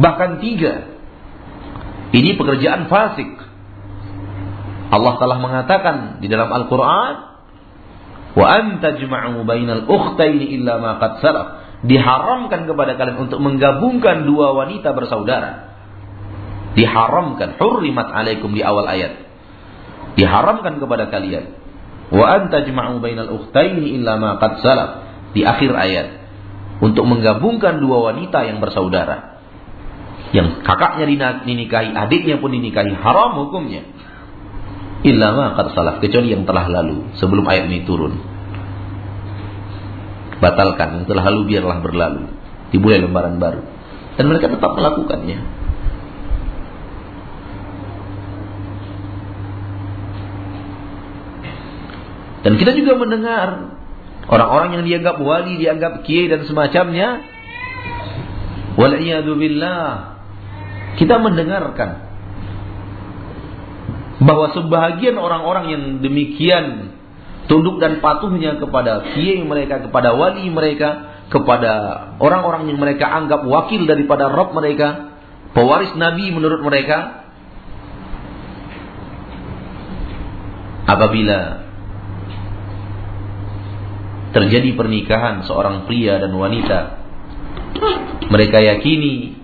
Bahkan 0.00 0.40
tiga. 0.40 0.96
Ini 2.16 2.40
pekerjaan 2.40 2.88
fasik. 2.88 3.36
Allah 4.96 5.14
telah 5.20 5.36
mengatakan 5.44 6.24
di 6.24 6.28
dalam 6.32 6.48
Al-Quran, 6.48 7.31
Wa 8.32 8.46
anta 8.48 8.96
jma'u 8.96 9.44
bainal 9.44 9.84
ukhtaini 9.84 10.56
illa 10.56 10.80
ma 10.80 10.96
qad. 11.00 11.20
Diharamkan 11.82 12.70
kepada 12.70 12.94
kalian 12.94 13.26
untuk 13.26 13.42
menggabungkan 13.42 14.24
dua 14.24 14.54
wanita 14.54 14.94
bersaudara. 14.94 15.74
Diharamkan. 16.78 17.58
Hurrimat 17.58 18.08
alaikum 18.14 18.54
di 18.54 18.62
awal 18.62 18.86
ayat. 18.88 19.28
Diharamkan 20.16 20.78
kepada 20.78 21.10
kalian. 21.10 21.58
Wa 22.12 22.40
anta 22.40 22.64
jma'u 22.64 23.02
bainal 23.02 23.28
ukhtaini 23.34 23.98
illa 23.98 24.16
ma 24.16 24.38
qad 24.40 24.62
salaf. 24.62 24.90
Di 25.36 25.44
akhir 25.44 25.74
ayat. 25.74 26.08
Untuk 26.80 27.04
menggabungkan 27.06 27.78
dua 27.78 28.10
wanita 28.10 28.42
yang 28.48 28.58
bersaudara 28.58 29.32
yang 30.32 30.64
kakaknya 30.64 31.04
dinikahi, 31.44 31.92
adiknya 31.92 32.40
pun 32.40 32.56
dinikahi, 32.56 32.96
haram 32.96 33.36
hukumnya. 33.36 33.84
Illa 35.02 35.34
ma 35.34 35.58
qad 35.58 35.74
salaf, 35.74 35.98
kecuali 35.98 36.30
yang 36.30 36.46
telah 36.46 36.70
lalu 36.70 37.10
sebelum 37.18 37.42
ayat 37.50 37.66
ini 37.66 37.82
turun. 37.82 38.14
Batalkan 40.38 41.02
yang 41.02 41.04
telah 41.10 41.26
lalu 41.26 41.54
biarlah 41.54 41.78
berlalu. 41.82 42.30
Dimulai 42.70 43.02
lembaran 43.02 43.38
baru. 43.42 43.62
Dan 44.14 44.30
mereka 44.30 44.46
tetap 44.50 44.78
melakukannya. 44.78 45.38
Dan 52.42 52.58
kita 52.58 52.74
juga 52.74 52.98
mendengar 52.98 53.78
orang-orang 54.26 54.78
yang 54.78 54.84
dianggap 54.86 55.16
wali, 55.22 55.58
dianggap 55.62 56.02
kiai 56.02 56.26
dan 56.26 56.42
semacamnya. 56.42 57.22
Wal'iyadu 58.74 59.36
billah 59.38 60.16
kita 60.96 61.20
mendengarkan 61.22 62.11
bahwa 64.22 64.54
sebahagian 64.54 65.18
orang-orang 65.18 65.64
yang 65.70 65.82
demikian 66.00 66.94
tunduk 67.50 67.82
dan 67.82 67.98
patuhnya 67.98 68.56
kepada 68.56 69.12
kiai 69.12 69.42
mereka, 69.42 69.82
kepada 69.82 70.14
wali 70.14 70.46
mereka, 70.48 71.22
kepada 71.28 71.72
orang-orang 72.22 72.70
yang 72.70 72.78
mereka 72.78 73.10
anggap 73.10 73.42
wakil 73.42 73.82
daripada 73.84 74.30
Rob 74.30 74.54
mereka, 74.54 75.18
pewaris 75.52 75.92
Nabi 75.98 76.30
menurut 76.30 76.62
mereka, 76.62 77.26
apabila 80.86 81.40
terjadi 84.32 84.72
pernikahan 84.78 85.44
seorang 85.44 85.84
pria 85.90 86.22
dan 86.22 86.32
wanita, 86.32 86.78
mereka 88.32 88.58
yakini 88.62 89.42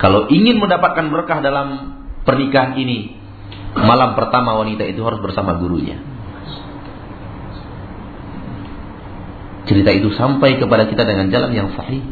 kalau 0.00 0.32
ingin 0.32 0.56
mendapatkan 0.56 1.12
berkah 1.12 1.44
dalam 1.44 1.68
pernikahan 2.24 2.72
ini, 2.80 3.19
malam 3.76 4.18
pertama 4.18 4.58
wanita 4.58 4.86
itu 4.86 5.00
harus 5.02 5.22
bersama 5.22 5.58
gurunya. 5.58 5.98
Cerita 9.70 9.90
itu 9.94 10.10
sampai 10.16 10.58
kepada 10.58 10.90
kita 10.90 11.06
dengan 11.06 11.30
jalan 11.30 11.52
yang 11.54 11.68
sahih. 11.78 12.02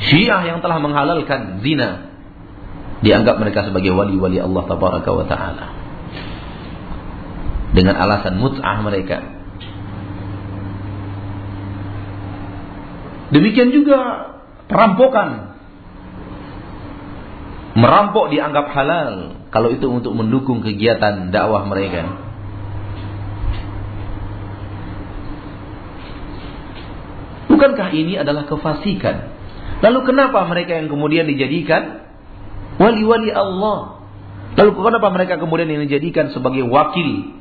Syiah 0.00 0.42
yang 0.44 0.58
telah 0.60 0.80
menghalalkan 0.80 1.64
zina 1.64 2.12
dianggap 3.00 3.40
mereka 3.40 3.64
sebagai 3.64 3.96
wali-wali 3.96 4.36
Allah 4.36 4.64
tabaraka 4.68 5.10
wa 5.12 5.24
taala. 5.24 5.66
Dengan 7.70 7.94
alasan 7.96 8.42
mut'ah 8.42 8.82
mereka 8.82 9.40
Demikian 13.30 13.70
juga 13.70 13.98
perampokan. 14.66 15.49
Merampok 17.70 18.34
dianggap 18.34 18.66
halal 18.74 19.38
kalau 19.54 19.70
itu 19.70 19.86
untuk 19.86 20.10
mendukung 20.14 20.58
kegiatan 20.58 21.30
dakwah 21.30 21.62
mereka. 21.70 22.18
Bukankah 27.50 27.88
ini 27.94 28.18
adalah 28.18 28.46
kefasikan? 28.50 29.36
Lalu 29.80 29.98
kenapa 30.02 30.42
mereka 30.50 30.76
yang 30.82 30.90
kemudian 30.90 31.30
dijadikan 31.30 32.10
wali-wali 32.80 33.30
Allah? 33.30 34.02
Lalu 34.58 34.70
kenapa 34.74 35.08
mereka 35.14 35.34
kemudian 35.38 35.70
yang 35.70 35.86
dijadikan 35.86 36.34
sebagai 36.34 36.66
wakil 36.66 37.38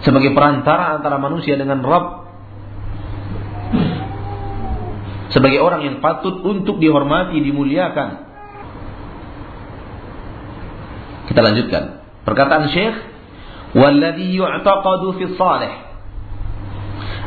sebagai 0.00 0.32
perantara 0.32 0.96
antara 0.96 1.20
manusia 1.20 1.60
dengan 1.60 1.84
Rabb 1.84 2.29
sebagai 5.30 5.62
orang 5.62 5.86
yang 5.86 5.96
patut 6.02 6.42
untuk 6.42 6.78
dihormati, 6.82 7.38
dimuliakan. 7.38 8.08
Kita 11.30 11.40
lanjutkan. 11.40 12.02
Perkataan 12.26 12.70
Syekh, 12.74 12.96
"Walladhi 13.78 14.34
yu'taqadu 14.34 15.14
fi 15.16 15.24
salih 15.38 15.72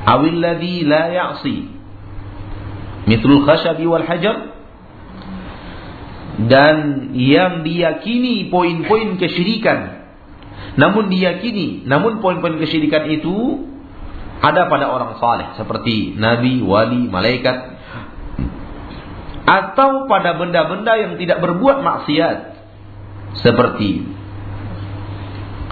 awil 0.04 0.38
ladhi 0.44 0.84
la 0.84 1.04
ya'si." 1.10 1.72
Mithlul 3.08 3.44
khashabi 3.44 3.84
wal 3.88 4.04
hajar 4.04 4.56
dan 6.48 7.10
yang 7.16 7.68
diyakini 7.68 8.48
poin-poin 8.48 9.20
kesyirikan 9.20 10.04
namun 10.74 11.14
diyakini, 11.14 11.86
namun 11.86 12.18
poin-poin 12.18 12.58
kesyirikan 12.58 13.06
itu 13.14 13.68
ada 14.42 14.68
pada 14.68 14.90
orang 14.90 15.22
saleh 15.22 15.54
seperti 15.56 16.18
nabi, 16.18 16.66
wali, 16.66 17.08
malaikat 17.08 17.78
atau 19.44 20.08
pada 20.08 20.40
benda-benda 20.40 20.96
yang 20.96 21.14
tidak 21.20 21.44
berbuat 21.44 21.84
maksiat. 21.84 22.56
Seperti 23.34 24.06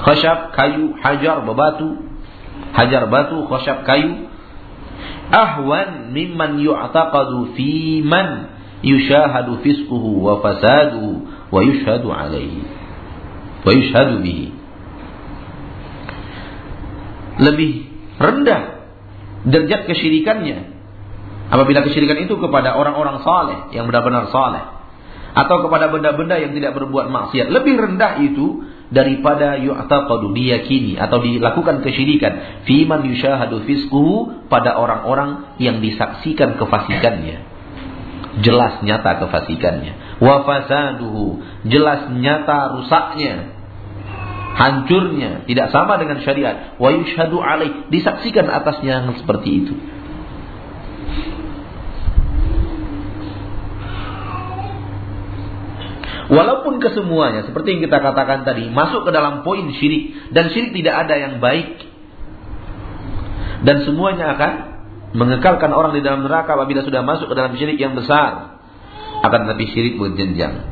khasyab 0.02 0.52
kayu, 0.58 0.98
hajar 0.98 1.46
bebatu, 1.46 2.04
hajar 2.74 3.06
batu, 3.08 3.46
khasyab 3.48 3.86
kayu. 3.86 4.28
Ahwan 5.32 6.12
mimman 6.12 6.60
yu'taqadu 6.60 7.56
fi 7.56 8.04
man 8.04 8.52
yushahadu 8.84 9.64
fisquhu 9.64 10.20
wa 10.20 10.44
fasaduhu 10.44 11.30
wa 11.54 11.60
yushhadu 11.64 12.12
alaihi 12.12 12.68
wa 13.64 13.72
yushhadu 13.72 14.20
bihi. 14.20 14.52
Lebih 17.40 17.74
rendah 18.20 18.62
derajat 19.48 19.88
kesyirikannya 19.88 20.71
apabila 21.52 21.84
kesyirikan 21.84 22.24
itu 22.24 22.40
kepada 22.40 22.80
orang-orang 22.80 23.20
saleh 23.22 23.60
yang 23.76 23.86
benar-benar 23.92 24.32
saleh 24.32 24.64
atau 25.32 25.64
kepada 25.68 25.92
benda-benda 25.92 26.40
yang 26.40 26.56
tidak 26.56 26.76
berbuat 26.80 27.12
maksiat 27.12 27.52
lebih 27.52 27.76
rendah 27.76 28.24
itu 28.24 28.64
daripada 28.92 29.56
yu'taqadu 29.60 30.36
diyakini 30.36 31.00
atau 31.00 31.24
dilakukan 31.24 31.80
kesyirikan 31.84 32.64
fiman 32.68 33.08
yushahadu 33.08 33.64
fisquhu 33.64 34.48
pada 34.52 34.76
orang-orang 34.76 35.56
yang 35.64 35.80
disaksikan 35.80 36.60
kefasikannya. 36.60 37.48
Jelas 38.44 38.84
nyata 38.84 39.24
kefasikannya. 39.24 40.20
Wa 40.20 40.44
fasaduhu 40.44 41.40
jelas 41.68 42.12
nyata 42.12 42.80
rusaknya. 42.80 43.60
Hancurnya 44.52 45.48
tidak 45.48 45.72
sama 45.72 45.96
dengan 45.96 46.20
syariat. 46.20 46.76
Wa 46.76 46.92
yushhadu 46.92 47.40
alaih 47.40 47.88
disaksikan 47.88 48.52
atasnya 48.52 49.08
yang 49.08 49.16
seperti 49.24 49.50
itu 49.64 49.76
Walaupun 56.32 56.80
kesemuanya 56.80 57.44
seperti 57.44 57.76
yang 57.76 57.82
kita 57.92 58.00
katakan 58.00 58.48
tadi 58.48 58.72
masuk 58.72 59.04
ke 59.04 59.12
dalam 59.12 59.44
poin 59.44 59.68
syirik. 59.76 60.32
Dan 60.32 60.48
syirik 60.56 60.72
tidak 60.72 61.04
ada 61.04 61.16
yang 61.20 61.44
baik. 61.44 61.84
Dan 63.68 63.84
semuanya 63.84 64.40
akan 64.40 64.52
mengekalkan 65.12 65.76
orang 65.76 65.92
di 65.92 66.00
dalam 66.00 66.24
neraka 66.24 66.56
apabila 66.56 66.88
sudah 66.88 67.04
masuk 67.04 67.28
ke 67.28 67.36
dalam 67.36 67.60
syirik 67.60 67.76
yang 67.76 68.00
besar. 68.00 68.64
Akan 69.28 69.44
tetapi 69.44 69.66
syirik 69.76 70.00
berjenjang. 70.00 70.72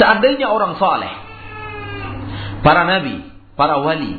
Seandainya 0.00 0.48
orang 0.48 0.80
saleh, 0.80 1.12
para 2.66 2.82
nabi, 2.82 3.20
para 3.54 3.78
wali, 3.78 4.18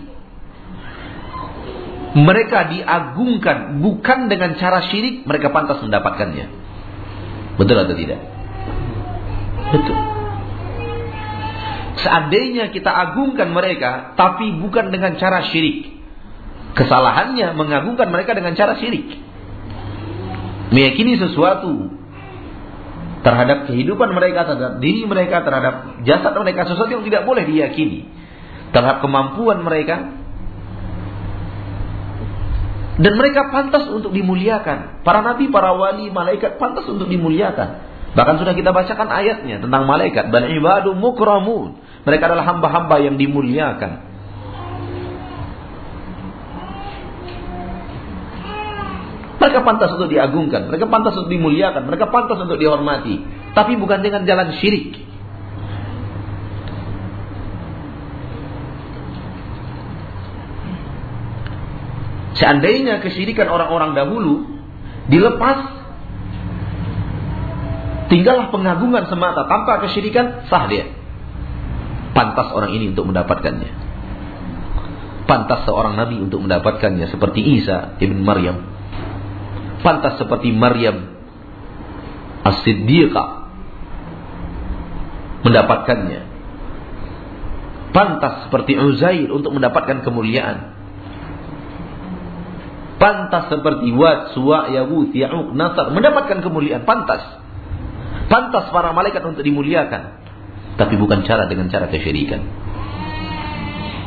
mereka 2.16 2.72
diagungkan 2.72 3.84
bukan 3.84 4.32
dengan 4.32 4.56
cara 4.56 4.88
syirik, 4.88 5.28
mereka 5.28 5.52
pantas 5.52 5.84
mendapatkannya. 5.84 6.65
Betul 7.56 7.78
atau 7.80 7.96
tidak? 7.96 8.20
Betul. 9.72 9.98
Seandainya 11.96 12.70
kita 12.76 12.92
agungkan 12.92 13.50
mereka, 13.56 14.14
tapi 14.20 14.60
bukan 14.60 14.92
dengan 14.92 15.16
cara 15.16 15.48
syirik. 15.50 15.96
Kesalahannya 16.76 17.56
mengagungkan 17.56 18.12
mereka 18.12 18.36
dengan 18.36 18.54
cara 18.54 18.76
syirik. 18.76 19.16
Meyakini 20.76 21.16
sesuatu 21.16 21.88
terhadap 23.24 23.72
kehidupan 23.72 24.12
mereka, 24.12 24.46
terhadap 24.46 24.84
diri 24.84 25.08
mereka, 25.08 25.42
terhadap 25.42 26.04
jasad 26.06 26.36
mereka, 26.36 26.68
sesuatu 26.68 26.92
yang 26.94 27.06
tidak 27.08 27.24
boleh 27.24 27.48
diyakini. 27.48 28.06
Terhadap 28.70 29.00
kemampuan 29.02 29.64
mereka. 29.64 30.25
Dan 32.96 33.20
mereka 33.20 33.52
pantas 33.52 33.92
untuk 33.92 34.16
dimuliakan. 34.16 35.04
Para 35.04 35.20
nabi, 35.20 35.52
para 35.52 35.76
wali, 35.76 36.08
malaikat 36.12 36.56
pantas 36.56 36.88
untuk 36.88 37.12
dimuliakan. 37.12 37.84
Bahkan 38.16 38.36
sudah 38.40 38.56
kita 38.56 38.72
bacakan 38.72 39.12
ayatnya 39.12 39.60
tentang 39.60 39.84
malaikat. 39.84 40.32
Dan 40.32 40.48
ibadu 40.56 40.96
mukramun. 40.96 41.76
Mereka 42.08 42.24
adalah 42.32 42.48
hamba-hamba 42.48 43.04
yang 43.04 43.20
dimuliakan. 43.20 44.16
Mereka 49.46 49.62
pantas 49.62 49.94
untuk 49.94 50.10
diagungkan, 50.10 50.74
mereka 50.74 50.90
pantas 50.90 51.14
untuk 51.22 51.30
dimuliakan, 51.30 51.86
mereka 51.86 52.10
pantas 52.10 52.42
untuk 52.42 52.58
dihormati. 52.58 53.22
Tapi 53.54 53.78
bukan 53.78 54.02
dengan 54.02 54.26
jalan 54.26 54.58
syirik. 54.58 54.98
Seandainya 62.36 63.00
kesyirikan 63.00 63.48
orang-orang 63.48 63.96
dahulu 63.96 64.60
dilepas, 65.08 65.60
tinggallah 68.12 68.52
pengagungan 68.52 69.08
semata 69.08 69.48
tanpa 69.48 69.80
kesyirikan, 69.88 70.48
sah 70.52 70.68
dia. 70.68 70.92
Pantas 72.12 72.52
orang 72.52 72.76
ini 72.76 72.92
untuk 72.92 73.08
mendapatkannya. 73.08 73.72
Pantas 75.26 75.66
seorang 75.66 75.98
nabi 75.98 76.22
untuk 76.22 76.44
mendapatkannya 76.44 77.10
seperti 77.10 77.42
Isa 77.60 77.98
ibn 77.98 78.22
Maryam 78.22 78.76
pantas 79.86 80.18
seperti 80.18 80.50
Maryam 80.50 81.14
As-Siddiqah 82.42 83.30
mendapatkannya. 85.46 86.22
Pantas 87.94 88.50
seperti 88.50 88.74
Uzair 88.82 89.30
untuk 89.30 89.54
mendapatkan 89.54 90.02
kemuliaan. 90.02 90.75
Pantas 92.96 93.52
seperti 93.52 93.92
Wad, 93.92 94.32
Suwa, 94.32 94.72
Yahud, 94.72 95.12
Ya'uq, 95.12 95.52
Nasar 95.52 95.92
mendapatkan 95.92 96.40
kemuliaan. 96.40 96.88
Pantas. 96.88 97.22
Pantas 98.32 98.72
para 98.72 98.96
malaikat 98.96 99.22
untuk 99.28 99.44
dimuliakan. 99.44 100.24
Tapi 100.80 100.96
bukan 100.96 101.28
cara 101.28 101.48
dengan 101.52 101.68
cara 101.68 101.92
kesyirikan. 101.92 102.42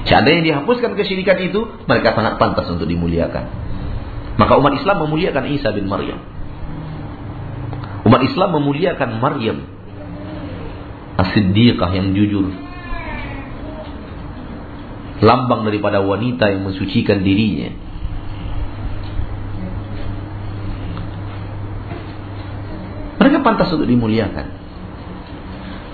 Seandainya 0.09 0.43
dihapuskan 0.57 0.97
kesyirikan 0.97 1.36
itu, 1.36 1.84
mereka 1.84 2.16
sangat 2.16 2.41
pantas 2.41 2.64
untuk 2.72 2.89
dimuliakan. 2.89 3.45
Maka 4.41 4.53
umat 4.57 4.72
Islam 4.80 5.05
memuliakan 5.05 5.45
Isa 5.53 5.68
bin 5.76 5.84
Maryam. 5.84 6.22
Umat 8.09 8.24
Islam 8.24 8.57
memuliakan 8.57 9.20
Maryam. 9.20 9.59
As-Siddiqah 11.18 11.91
yang 11.93 12.16
jujur. 12.16 12.49
Lambang 15.18 15.66
daripada 15.66 16.01
wanita 16.01 16.47
yang 16.57 16.64
mensucikan 16.64 17.20
dirinya. 17.20 17.88
Mereka 23.29 23.45
pantas 23.45 23.68
untuk 23.76 23.85
dimuliakan. 23.85 24.47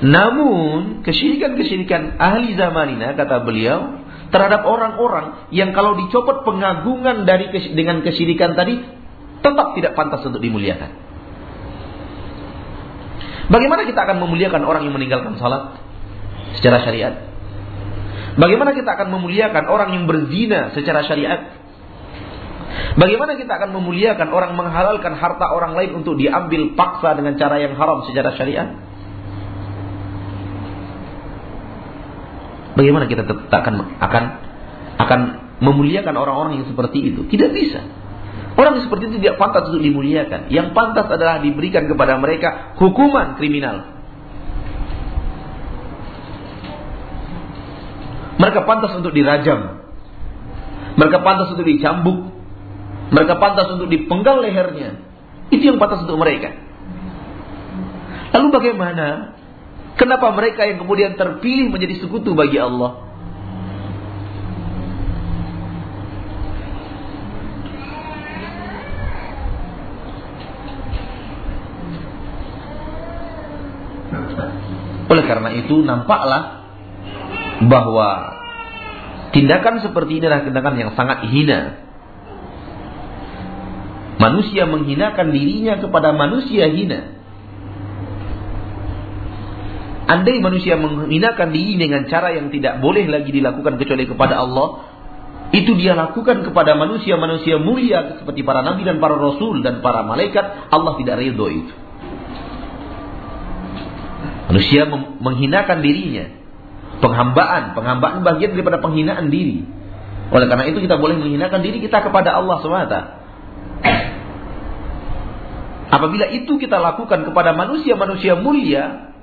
Namun, 0.06 1.02
kesyirikan-kesyirikan 1.02 2.14
ahli 2.22 2.54
zamanina, 2.54 3.18
kata 3.18 3.42
beliau, 3.42 4.06
terhadap 4.30 4.62
orang-orang 4.62 5.50
yang 5.50 5.74
kalau 5.74 5.98
dicopot 5.98 6.46
pengagungan 6.46 7.26
dari 7.26 7.50
dengan 7.74 8.06
kesyirikan 8.06 8.54
tadi 8.54 8.78
tetap 9.42 9.74
tidak 9.74 9.98
pantas 9.98 10.22
untuk 10.22 10.38
dimuliakan. 10.38 10.94
Bagaimana 13.50 13.82
kita 13.82 13.98
akan 13.98 14.22
memuliakan 14.22 14.62
orang 14.62 14.86
yang 14.86 14.94
meninggalkan 14.94 15.34
salat 15.42 15.82
secara 16.54 16.86
syariat? 16.86 17.18
Bagaimana 18.38 18.78
kita 18.78 18.94
akan 18.94 19.10
memuliakan 19.10 19.66
orang 19.66 19.90
yang 19.90 20.06
berzina 20.06 20.70
secara 20.70 21.02
syariat? 21.02 21.63
Bagaimana 22.94 23.34
kita 23.38 23.58
akan 23.58 23.70
memuliakan 23.74 24.28
orang 24.30 24.54
menghalalkan 24.54 25.14
harta 25.18 25.46
orang 25.50 25.74
lain 25.74 26.02
untuk 26.02 26.14
diambil 26.18 26.74
paksa 26.78 27.14
dengan 27.18 27.34
cara 27.38 27.58
yang 27.58 27.74
haram 27.74 28.06
secara 28.06 28.34
syariat? 28.34 28.74
Bagaimana 32.74 33.06
kita 33.06 33.22
akan 33.30 33.74
akan 34.02 34.24
akan 34.98 35.20
memuliakan 35.62 36.14
orang-orang 36.18 36.62
yang 36.62 36.66
seperti 36.66 37.14
itu? 37.14 37.26
Tidak 37.30 37.50
bisa. 37.54 37.80
Orang 38.54 38.78
yang 38.78 38.86
seperti 38.86 39.10
itu 39.10 39.18
tidak 39.22 39.38
pantas 39.38 39.70
untuk 39.70 39.82
dimuliakan. 39.82 40.50
Yang 40.50 40.74
pantas 40.74 41.06
adalah 41.10 41.42
diberikan 41.42 41.90
kepada 41.90 42.18
mereka 42.18 42.74
hukuman 42.78 43.34
kriminal. 43.38 43.94
Mereka 48.38 48.66
pantas 48.66 48.94
untuk 48.98 49.14
dirajam. 49.14 49.82
Mereka 50.98 51.18
pantas 51.22 51.50
untuk 51.54 51.66
dicambuk. 51.66 52.33
Mereka 53.12 53.36
pantas 53.36 53.68
untuk 53.74 53.88
dipenggal 53.92 54.40
lehernya. 54.40 55.00
Itu 55.52 55.74
yang 55.74 55.78
pantas 55.82 56.04
untuk 56.06 56.16
mereka. 56.16 56.54
Lalu 58.34 58.48
bagaimana? 58.50 59.36
Kenapa 59.94 60.34
mereka 60.34 60.66
yang 60.66 60.82
kemudian 60.82 61.14
terpilih 61.14 61.70
menjadi 61.70 62.02
sekutu 62.02 62.34
bagi 62.34 62.58
Allah? 62.58 63.04
Oleh 75.04 75.24
karena 75.30 75.54
itu 75.54 75.78
nampaklah 75.86 76.66
bahwa 77.70 78.34
tindakan 79.30 79.78
seperti 79.78 80.18
ini 80.18 80.26
adalah 80.26 80.42
tindakan 80.42 80.74
yang 80.74 80.90
sangat 80.98 81.30
hina. 81.30 81.83
Manusia 84.24 84.64
menghinakan 84.64 85.36
dirinya 85.36 85.76
kepada 85.84 86.16
manusia 86.16 86.72
hina. 86.72 87.12
Andai 90.08 90.40
manusia 90.40 90.80
menghinakan 90.80 91.52
diri 91.52 91.76
dengan 91.76 92.08
cara 92.08 92.32
yang 92.32 92.48
tidak 92.48 92.80
boleh 92.80 93.04
lagi 93.04 93.28
dilakukan 93.28 93.76
kecuali 93.76 94.08
kepada 94.08 94.40
Allah, 94.40 94.88
itu 95.52 95.76
dia 95.76 95.92
lakukan 95.92 96.40
kepada 96.40 96.72
manusia-manusia 96.72 97.60
mulia 97.60 98.16
seperti 98.16 98.40
para 98.48 98.64
nabi 98.64 98.88
dan 98.88 98.96
para 98.96 99.20
rasul 99.20 99.60
dan 99.60 99.84
para 99.84 100.00
malaikat, 100.08 100.72
Allah 100.72 100.96
tidak 100.96 101.20
ridho 101.20 101.46
itu. 101.52 101.74
Manusia 104.48 104.88
menghinakan 105.20 105.84
dirinya. 105.84 106.32
Penghambaan, 107.04 107.76
penghambaan 107.76 108.24
bagian 108.24 108.56
daripada 108.56 108.80
penghinaan 108.80 109.28
diri. 109.28 109.68
Oleh 110.32 110.48
karena 110.48 110.64
itu 110.64 110.80
kita 110.80 110.96
boleh 110.96 111.20
menghinakan 111.20 111.60
diri 111.60 111.84
kita 111.84 112.00
kepada 112.00 112.40
Allah 112.40 112.56
SWT. 112.64 112.96
Apabila 115.94 116.26
itu 116.34 116.58
kita 116.58 116.82
lakukan 116.82 117.22
kepada 117.22 117.54
manusia-manusia 117.54 118.34
mulia, 118.34 119.14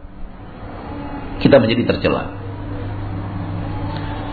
kita 1.44 1.60
menjadi 1.60 1.84
tercela. 1.84 2.32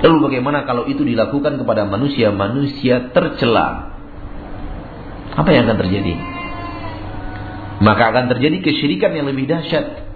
Lalu 0.07 0.31
bagaimana 0.31 0.63
kalau 0.63 0.87
itu 0.87 1.03
dilakukan 1.03 1.59
kepada 1.59 1.83
manusia-manusia 1.91 3.11
tercela? 3.11 3.91
Apa 5.35 5.51
yang 5.51 5.67
akan 5.67 5.79
terjadi? 5.83 6.15
Maka 7.83 8.15
akan 8.15 8.31
terjadi 8.31 8.63
kesyirikan 8.63 9.19
yang 9.19 9.27
lebih 9.27 9.51
dahsyat. 9.51 10.07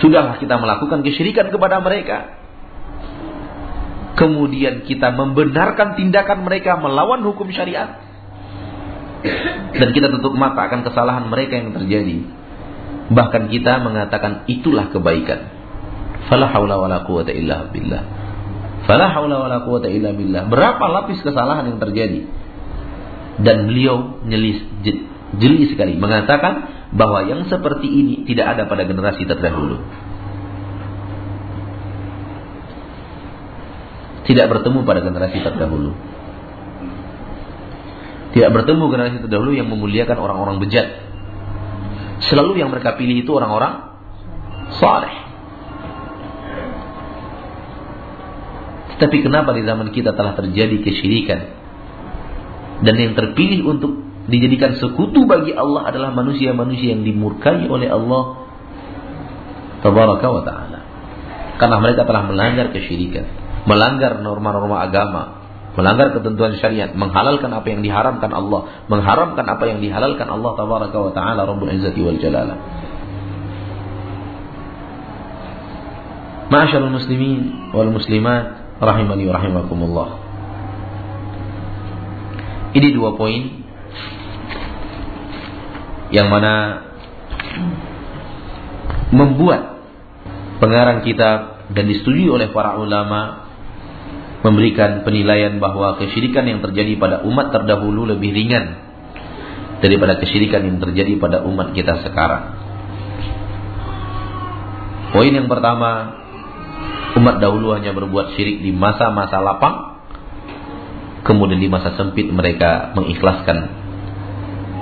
Sudahlah 0.00 0.40
kita 0.40 0.56
melakukan 0.56 1.04
kesyirikan 1.04 1.52
kepada 1.52 1.84
mereka. 1.84 2.43
Kemudian 4.14 4.86
kita 4.86 5.10
membenarkan 5.10 5.98
tindakan 5.98 6.46
mereka 6.46 6.78
melawan 6.78 7.22
hukum 7.26 7.50
syariat. 7.50 7.98
Dan 9.74 9.88
kita 9.90 10.12
tutup 10.12 10.36
mata 10.38 10.70
akan 10.70 10.86
kesalahan 10.86 11.26
mereka 11.26 11.58
yang 11.58 11.74
terjadi. 11.74 12.22
Bahkan 13.10 13.50
kita 13.50 13.82
mengatakan 13.82 14.46
itulah 14.46 14.88
kebaikan. 14.94 15.50
Fala 16.30 16.48
haula 16.48 16.78
wala 16.80 17.04
quwata 17.04 17.34
illa 17.34 17.68
billah. 17.68 18.02
Fala 18.86 19.10
haula 19.12 19.44
wala 19.44 19.58
quwata 19.64 19.90
illa 19.90 20.14
billah. 20.14 20.46
Berapa 20.48 20.84
lapis 20.88 21.20
kesalahan 21.20 21.74
yang 21.74 21.80
terjadi? 21.80 22.20
Dan 23.40 23.66
beliau 23.66 24.22
nyelis 24.22 24.62
jeli 25.42 25.66
sekali 25.72 25.98
mengatakan 25.98 26.70
bahwa 26.94 27.26
yang 27.26 27.50
seperti 27.50 27.90
ini 27.90 28.14
tidak 28.28 28.54
ada 28.54 28.62
pada 28.70 28.86
generasi 28.86 29.26
terdahulu. 29.26 29.82
Tidak 34.24 34.46
bertemu 34.48 34.78
pada 34.88 35.00
generasi 35.04 35.38
terdahulu. 35.44 35.92
Tidak 38.34 38.50
bertemu 38.50 38.84
generasi 38.90 39.16
terdahulu 39.22 39.52
yang 39.54 39.68
memuliakan 39.68 40.16
orang-orang 40.16 40.58
bejat. 40.64 40.88
Selalu 42.24 42.64
yang 42.64 42.72
mereka 42.72 42.96
pilih 42.96 43.20
itu 43.20 43.30
orang-orang 43.30 43.94
saleh. 44.80 45.14
Tetapi 48.96 49.16
kenapa 49.26 49.52
di 49.52 49.62
zaman 49.66 49.90
kita 49.90 50.14
telah 50.14 50.38
terjadi 50.38 50.80
kesyirikan? 50.80 51.40
Dan 52.82 52.94
yang 52.94 53.12
terpilih 53.18 53.66
untuk 53.66 54.02
dijadikan 54.30 54.80
sekutu 54.80 55.28
bagi 55.28 55.52
Allah 55.52 55.90
adalah 55.90 56.10
manusia-manusia 56.16 56.96
yang 56.96 57.04
dimurkai 57.04 57.68
oleh 57.68 57.90
Allah 57.92 58.48
tabaraka 59.84 60.26
wa 60.30 60.42
taala. 60.42 60.80
Karena 61.60 61.76
mereka 61.78 62.02
telah 62.08 62.26
melanggar 62.26 62.72
kesyirikan, 62.74 63.28
melanggar 63.64 64.20
norma-norma 64.20 64.84
agama, 64.84 65.22
melanggar 65.74 66.14
ketentuan 66.14 66.54
syariat, 66.60 66.92
menghalalkan 66.92 67.50
apa 67.50 67.66
yang 67.66 67.80
diharamkan 67.80 68.30
Allah, 68.30 68.84
mengharamkan 68.86 69.44
apa 69.44 69.64
yang 69.66 69.78
dihalalkan 69.80 70.28
Allah 70.28 70.50
tabaraka 70.54 70.96
wa 70.96 71.12
taala 71.12 71.40
Rabbul 71.48 71.72
Izzati 71.72 72.00
wal 72.04 72.20
Jalalah. 72.20 72.58
Ma'asyarul 76.52 76.92
muslimin 76.92 77.72
wal 77.72 77.90
muslimat 77.90 78.78
rahimani 78.78 79.24
wa 79.26 79.32
rahimakumullah. 79.34 80.08
Ini 82.74 82.88
dua 82.90 83.14
poin 83.14 83.64
yang 86.10 86.30
mana 86.30 86.84
membuat 89.14 89.82
pengarang 90.58 91.02
kitab 91.06 91.70
dan 91.74 91.84
disetujui 91.90 92.30
oleh 92.30 92.50
para 92.50 92.78
ulama 92.78 93.43
memberikan 94.44 95.08
penilaian 95.08 95.56
bahwa 95.56 95.96
kesyirikan 95.96 96.44
yang 96.44 96.60
terjadi 96.60 97.00
pada 97.00 97.16
umat 97.24 97.48
terdahulu 97.48 98.04
lebih 98.04 98.28
ringan 98.36 98.76
daripada 99.80 100.20
kesyirikan 100.20 100.68
yang 100.68 100.78
terjadi 100.84 101.16
pada 101.16 101.40
umat 101.48 101.72
kita 101.72 102.04
sekarang. 102.04 102.60
Poin 105.16 105.32
yang 105.32 105.48
pertama, 105.48 106.20
umat 107.16 107.40
dahulu 107.40 107.72
hanya 107.72 107.96
berbuat 107.96 108.36
syirik 108.36 108.60
di 108.60 108.70
masa-masa 108.76 109.40
lapang, 109.40 110.04
kemudian 111.24 111.64
di 111.64 111.72
masa 111.72 111.96
sempit 111.96 112.28
mereka 112.28 112.92
mengikhlaskan 112.92 113.72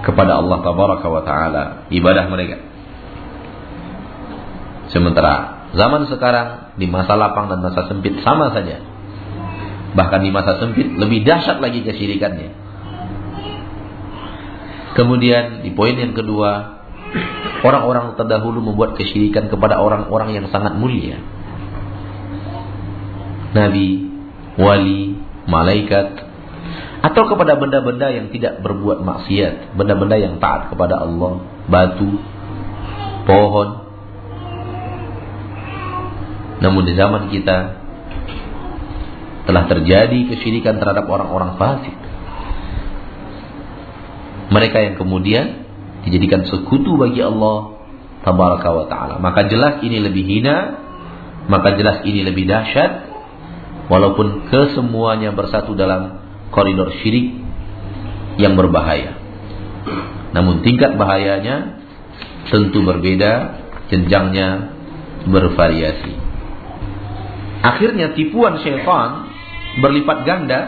kepada 0.02 0.42
Allah 0.42 0.58
tabaraka 0.58 1.06
wa 1.06 1.22
taala 1.22 1.64
ibadah 1.94 2.26
mereka. 2.26 2.58
Sementara 4.90 5.70
zaman 5.78 6.10
sekarang 6.10 6.74
di 6.76 6.90
masa 6.90 7.14
lapang 7.14 7.46
dan 7.46 7.62
masa 7.62 7.86
sempit 7.86 8.18
sama 8.26 8.50
saja. 8.50 8.91
Bahkan 9.93 10.20
di 10.24 10.30
masa 10.32 10.57
sempit 10.57 10.88
lebih 10.97 11.24
dahsyat 11.24 11.61
lagi 11.61 11.84
kesyirikannya. 11.84 12.51
Kemudian 14.93 15.64
di 15.64 15.72
poin 15.72 15.97
yang 15.97 16.12
kedua, 16.12 16.80
orang-orang 17.64 18.16
terdahulu 18.16 18.61
membuat 18.61 18.97
kesyirikan 18.97 19.49
kepada 19.49 19.80
orang-orang 19.80 20.36
yang 20.36 20.47
sangat 20.53 20.76
mulia. 20.76 21.20
Nabi, 23.53 24.09
wali, 24.57 25.16
malaikat, 25.45 26.24
atau 27.03 27.22
kepada 27.28 27.59
benda-benda 27.59 28.09
yang 28.14 28.32
tidak 28.32 28.64
berbuat 28.64 29.05
maksiat, 29.05 29.76
benda-benda 29.76 30.16
yang 30.16 30.40
taat 30.40 30.72
kepada 30.72 31.05
Allah, 31.05 31.45
batu, 31.68 32.16
pohon. 33.28 33.68
Namun 36.62 36.82
di 36.86 36.95
zaman 36.95 37.28
kita 37.28 37.82
telah 39.43 39.66
terjadi 39.66 40.18
kesyirikan 40.30 40.78
terhadap 40.78 41.07
orang-orang 41.11 41.59
fasik. 41.59 41.97
Mereka 44.53 44.78
yang 44.78 44.95
kemudian 45.01 45.66
dijadikan 46.07 46.47
sekutu 46.47 46.95
bagi 47.01 47.24
Allah 47.24 47.78
tabaraka 48.22 48.68
wa 48.70 48.84
taala. 48.86 49.14
Maka 49.18 49.49
jelas 49.51 49.82
ini 49.82 49.99
lebih 49.99 50.22
hina, 50.22 50.78
maka 51.51 51.74
jelas 51.74 52.07
ini 52.07 52.22
lebih 52.22 52.47
dahsyat 52.47 53.11
walaupun 53.90 54.47
kesemuanya 54.47 55.34
bersatu 55.34 55.74
dalam 55.74 56.22
koridor 56.55 56.95
syirik 57.03 57.34
yang 58.38 58.55
berbahaya. 58.55 59.18
Namun 60.32 60.62
tingkat 60.62 60.95
bahayanya 60.97 61.82
tentu 62.49 62.84
berbeda, 62.84 63.59
jenjangnya 63.90 64.76
bervariasi. 65.26 66.14
Akhirnya 67.62 68.12
tipuan 68.18 68.59
syaitan 68.61 69.32
berlipat 69.79 70.18
ganda. 70.27 70.61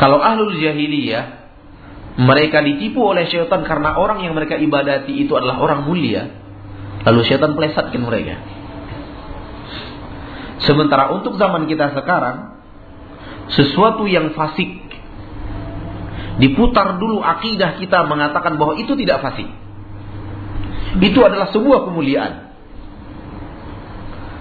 Kalau 0.00 0.18
ahlul 0.22 0.56
jahiliyah 0.56 1.44
mereka 2.14 2.62
ditipu 2.62 3.02
oleh 3.02 3.26
syaitan 3.26 3.66
karena 3.66 3.98
orang 3.98 4.22
yang 4.22 4.38
mereka 4.38 4.54
ibadati 4.54 5.10
itu 5.26 5.34
adalah 5.34 5.58
orang 5.58 5.82
mulia. 5.82 6.30
Lalu 7.04 7.20
syaitan 7.26 7.58
pelesatkan 7.58 8.00
mereka. 8.00 8.38
Sementara 10.62 11.12
untuk 11.12 11.36
zaman 11.36 11.66
kita 11.66 11.92
sekarang, 11.92 12.62
sesuatu 13.52 14.06
yang 14.08 14.32
fasik 14.32 14.80
diputar 16.38 16.98
dulu 16.98 17.22
akidah 17.22 17.78
kita 17.78 18.06
mengatakan 18.06 18.56
bahwa 18.56 18.78
itu 18.78 18.94
tidak 18.96 19.20
fasik. 19.20 19.50
Itu 21.02 21.20
adalah 21.26 21.50
sebuah 21.50 21.90
kemuliaan. 21.90 22.43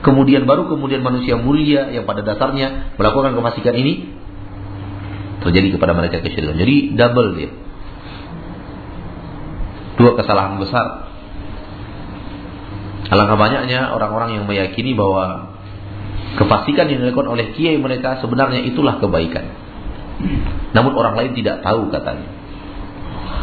Kemudian 0.03 0.43
baru 0.43 0.67
kemudian 0.67 0.99
manusia 0.99 1.39
mulia 1.39 1.87
yang 1.87 2.03
pada 2.03 2.27
dasarnya 2.27 2.91
melakukan 2.99 3.39
kefasikan 3.39 3.71
ini 3.71 4.11
terjadi 5.39 5.79
kepada 5.79 5.95
mereka 5.95 6.19
kesyirikan. 6.19 6.59
Jadi 6.59 6.75
double 6.99 7.29
dia. 7.39 7.51
Dua 9.95 10.11
kesalahan 10.19 10.59
besar. 10.59 11.07
Alangkah 13.07 13.39
banyaknya 13.39 13.95
orang-orang 13.95 14.41
yang 14.41 14.43
meyakini 14.43 14.91
bahwa 14.91 15.55
kefasikan 16.35 16.91
yang 16.91 16.99
dilakukan 17.07 17.29
oleh 17.39 17.55
kiai 17.55 17.79
mereka 17.79 18.19
sebenarnya 18.19 18.59
itulah 18.59 18.99
kebaikan. 18.99 19.55
Namun 20.75 20.91
orang 20.99 21.15
lain 21.15 21.31
tidak 21.31 21.63
tahu 21.63 21.87
katanya. 21.93 22.27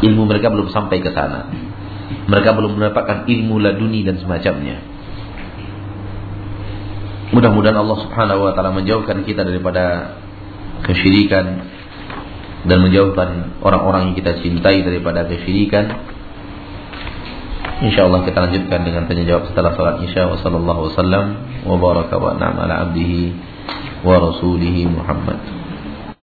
Ilmu 0.05 0.29
mereka 0.29 0.53
belum 0.53 0.69
sampai 0.69 1.01
ke 1.01 1.09
sana. 1.09 1.49
Mereka 2.29 2.53
belum 2.53 2.77
mendapatkan 2.77 3.25
ilmu 3.25 3.57
laduni 3.57 4.05
dan 4.05 4.21
semacamnya. 4.21 4.90
Mudah-mudahan 7.31 7.79
Allah 7.79 7.97
Subhanahu 8.03 8.43
wa 8.43 8.51
taala 8.51 8.75
menjauhkan 8.75 9.23
kita 9.23 9.47
daripada 9.47 10.15
kesyirikan 10.83 11.45
dan 12.67 12.77
menjauhkan 12.83 13.57
orang-orang 13.63 14.11
yang 14.11 14.15
kita 14.19 14.43
cintai 14.43 14.83
daripada 14.83 15.25
kesyirikan. 15.25 16.11
Insyaallah 17.81 18.27
kita 18.29 18.37
lanjutkan 18.45 18.85
dengan 18.85 19.09
tanya 19.09 19.25
jawab 19.25 19.49
setelah 19.49 19.73
salat 19.73 20.05
Isya 20.05 20.29
wa 20.29 20.37
sallallahu 20.37 20.91
wasallam 20.91 21.25
wa 21.65 21.75
baraka 21.81 22.19
wa 22.19 22.37
na'am 22.37 22.61
ala 22.61 22.89
abdihi 22.89 23.33
wa 24.05 24.21
rasulihi 24.21 24.85
Muhammad. 24.85 25.60